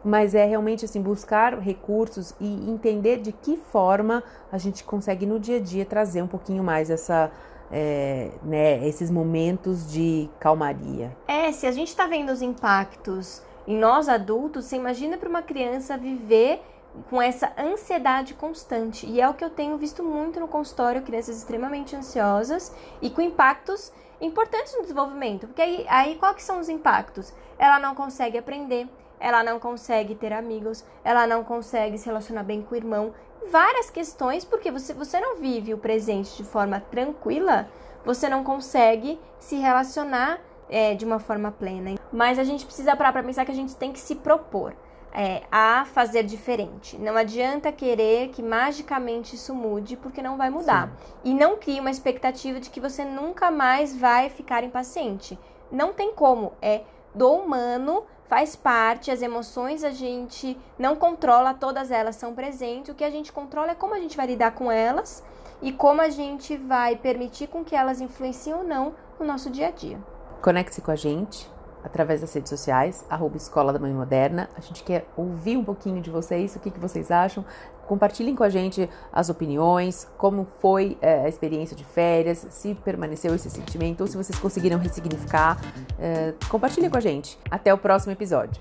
Mas 0.05 0.35
é 0.35 0.45
realmente 0.45 0.85
assim 0.85 1.01
buscar 1.01 1.61
recursos 1.61 2.35
e 2.41 2.69
entender 2.69 3.19
de 3.19 3.31
que 3.31 3.57
forma 3.57 4.25
a 4.51 4.59
gente 4.59 4.83
consegue 4.83 5.25
no 5.25 5.39
dia 5.39 5.59
a 5.59 5.61
dia 5.61 5.85
trazer 5.85 6.23
um 6.23 6.27
pouquinho 6.27 6.65
mais 6.65 6.91
essa 6.91 7.31
é, 7.71 8.33
né, 8.43 8.85
esses 8.85 9.13
momentos 9.13 9.89
de 9.89 10.29
calmaria. 10.41 11.17
É, 11.29 11.53
se 11.53 11.69
a 11.69 11.71
gente 11.71 11.87
está 11.87 12.09
vendo 12.09 12.33
os 12.33 12.43
impactos 12.43 13.43
em 13.65 13.79
nós 13.79 14.09
adultos, 14.09 14.65
você 14.65 14.75
imagina 14.75 15.17
para 15.17 15.29
uma 15.29 15.41
criança 15.41 15.97
viver 15.97 16.61
com 17.09 17.21
essa 17.21 17.53
ansiedade 17.59 18.35
constante. 18.35 19.07
E 19.07 19.21
é 19.21 19.29
o 19.29 19.35
que 19.35 19.45
eu 19.45 19.51
tenho 19.51 19.77
visto 19.79 20.03
muito 20.03 20.39
no 20.39 20.49
consultório, 20.49 21.03
crianças 21.03 21.39
extremamente 21.39 21.97
ansiosas 21.97 22.75
e 23.01 23.11
com 23.11 23.21
impactos 23.21 23.93
importantes 24.21 24.75
no 24.75 24.83
desenvolvimento. 24.83 25.47
Porque 25.47 25.63
aí, 25.63 25.87
aí 25.89 26.15
qual 26.17 26.35
que 26.35 26.43
são 26.43 26.61
os 26.61 26.69
impactos? 26.69 27.33
Ela 27.59 27.79
não 27.79 27.95
consegue 27.95 28.39
aprender, 28.39 28.89
ela 29.19 29.43
não 29.43 29.59
consegue 29.59 30.15
ter 30.15 30.33
amigos, 30.33 30.85
ela 31.05 31.27
não 31.27 31.45
consegue 31.45 31.99
se 31.99 32.07
relacionar 32.07 32.43
bem 32.43 32.63
com 32.63 32.75
o 32.75 32.79
irmão. 32.79 33.15
Várias 33.51 33.91
questões, 33.91 34.45
porque 34.45 34.71
você, 34.71 34.93
você 34.93 35.19
não 35.19 35.37
vive 35.37 35.75
o 35.75 35.79
presente 35.79 36.37
de 36.37 36.45
forma 36.45 36.81
tranquila, 36.81 37.69
você 38.05 38.29
não 38.29 38.45
consegue 38.45 39.19
se 39.39 39.57
relacionar 39.57 40.41
é, 40.69 40.95
de 40.95 41.05
uma 41.05 41.19
forma 41.19 41.51
plena. 41.51 41.97
Mas 42.13 42.39
a 42.39 42.45
gente 42.45 42.65
precisa 42.65 42.97
parar 42.97 43.13
para 43.13 43.23
pensar 43.23 43.45
que 43.45 43.53
a 43.53 43.55
gente 43.55 43.77
tem 43.77 43.93
que 43.93 44.01
se 44.01 44.17
propor 44.17 44.75
é, 45.13 45.43
a 45.51 45.85
fazer 45.85 46.25
diferente. 46.25 46.97
Não 46.97 47.17
adianta 47.17 47.71
querer 47.71 48.29
que 48.29 48.43
magicamente 48.43 49.37
isso 49.37 49.55
mude, 49.55 49.97
porque 49.97 50.23
não 50.23 50.37
vai 50.37 50.51
mudar. 50.51 50.89
Sim. 50.89 51.31
E 51.31 51.35
não 51.35 51.57
crie 51.57 51.81
uma 51.81 51.91
expectativa 51.91 52.59
de 52.59 52.71
que 52.71 52.81
você 52.81 53.05
nunca 53.05 53.51
mais 53.51 53.95
vai 53.97 54.31
ficar 54.31 54.65
impaciente. 54.65 55.39
Não 55.71 55.93
tem 55.93 56.15
como. 56.15 56.53
É 56.63 56.83
do 57.15 57.31
humano, 57.31 58.05
faz 58.27 58.57
parte, 58.57 59.11
as 59.11 59.21
emoções 59.21 59.85
a 59.85 59.91
gente 59.91 60.59
não 60.79 60.97
controla, 60.97 61.53
todas 61.53 61.91
elas 61.91 62.17
são 62.17 62.35
presentes. 62.35 62.91
O 62.91 62.95
que 62.95 63.05
a 63.05 63.11
gente 63.11 63.31
controla 63.31 63.73
é 63.73 63.75
como 63.75 63.95
a 63.95 64.01
gente 64.01 64.17
vai 64.17 64.27
lidar 64.27 64.53
com 64.53 64.73
elas 64.73 65.23
e 65.61 65.73
como 65.73 66.01
a 66.01 66.09
gente 66.09 66.57
vai 66.57 66.97
permitir 66.97 67.49
com 67.49 67.63
que 67.63 67.77
elas 67.77 68.01
influenciem 68.01 68.55
ou 68.55 68.65
não 68.65 68.95
no 69.21 69.27
nosso 69.27 69.51
dia 69.51 69.69
a 69.69 69.71
dia. 69.71 69.99
Conecte-se 70.41 70.81
com 70.81 70.91
a 70.91 70.97
gente 70.97 71.49
através 71.83 72.21
das 72.21 72.33
redes 72.33 72.51
sociais, 72.51 73.05
arroba 73.09 73.37
Escola 73.37 73.73
da 73.73 73.79
Mãe 73.79 73.93
Moderna. 73.93 74.49
A 74.57 74.61
gente 74.61 74.83
quer 74.83 75.07
ouvir 75.17 75.57
um 75.57 75.65
pouquinho 75.65 76.01
de 76.01 76.11
vocês, 76.11 76.55
o 76.57 76.61
que, 76.61 76.71
que 76.71 76.79
vocês 76.79 77.11
acham. 77.11 77.45
Compartilhem 77.87 78.35
com 78.35 78.45
a 78.45 78.49
gente 78.49 78.89
as 79.13 79.29
opiniões, 79.29 80.09
como 80.17 80.47
foi 80.61 80.97
é, 81.01 81.25
a 81.25 81.29
experiência 81.29 81.77
de 81.77 81.85
férias, 81.85 82.47
se 82.51 82.75
permaneceu 82.75 83.35
esse 83.35 83.51
sentimento 83.51 84.03
ou 84.03 84.07
se 84.07 84.17
vocês 84.17 84.39
conseguiram 84.39 84.79
ressignificar. 84.79 85.61
É, 85.99 86.35
compartilhem 86.49 86.91
com 86.91 86.97
a 86.97 87.01
gente. 87.01 87.39
Até 87.51 87.73
o 87.73 87.79
próximo 87.79 88.13
episódio. 88.13 88.61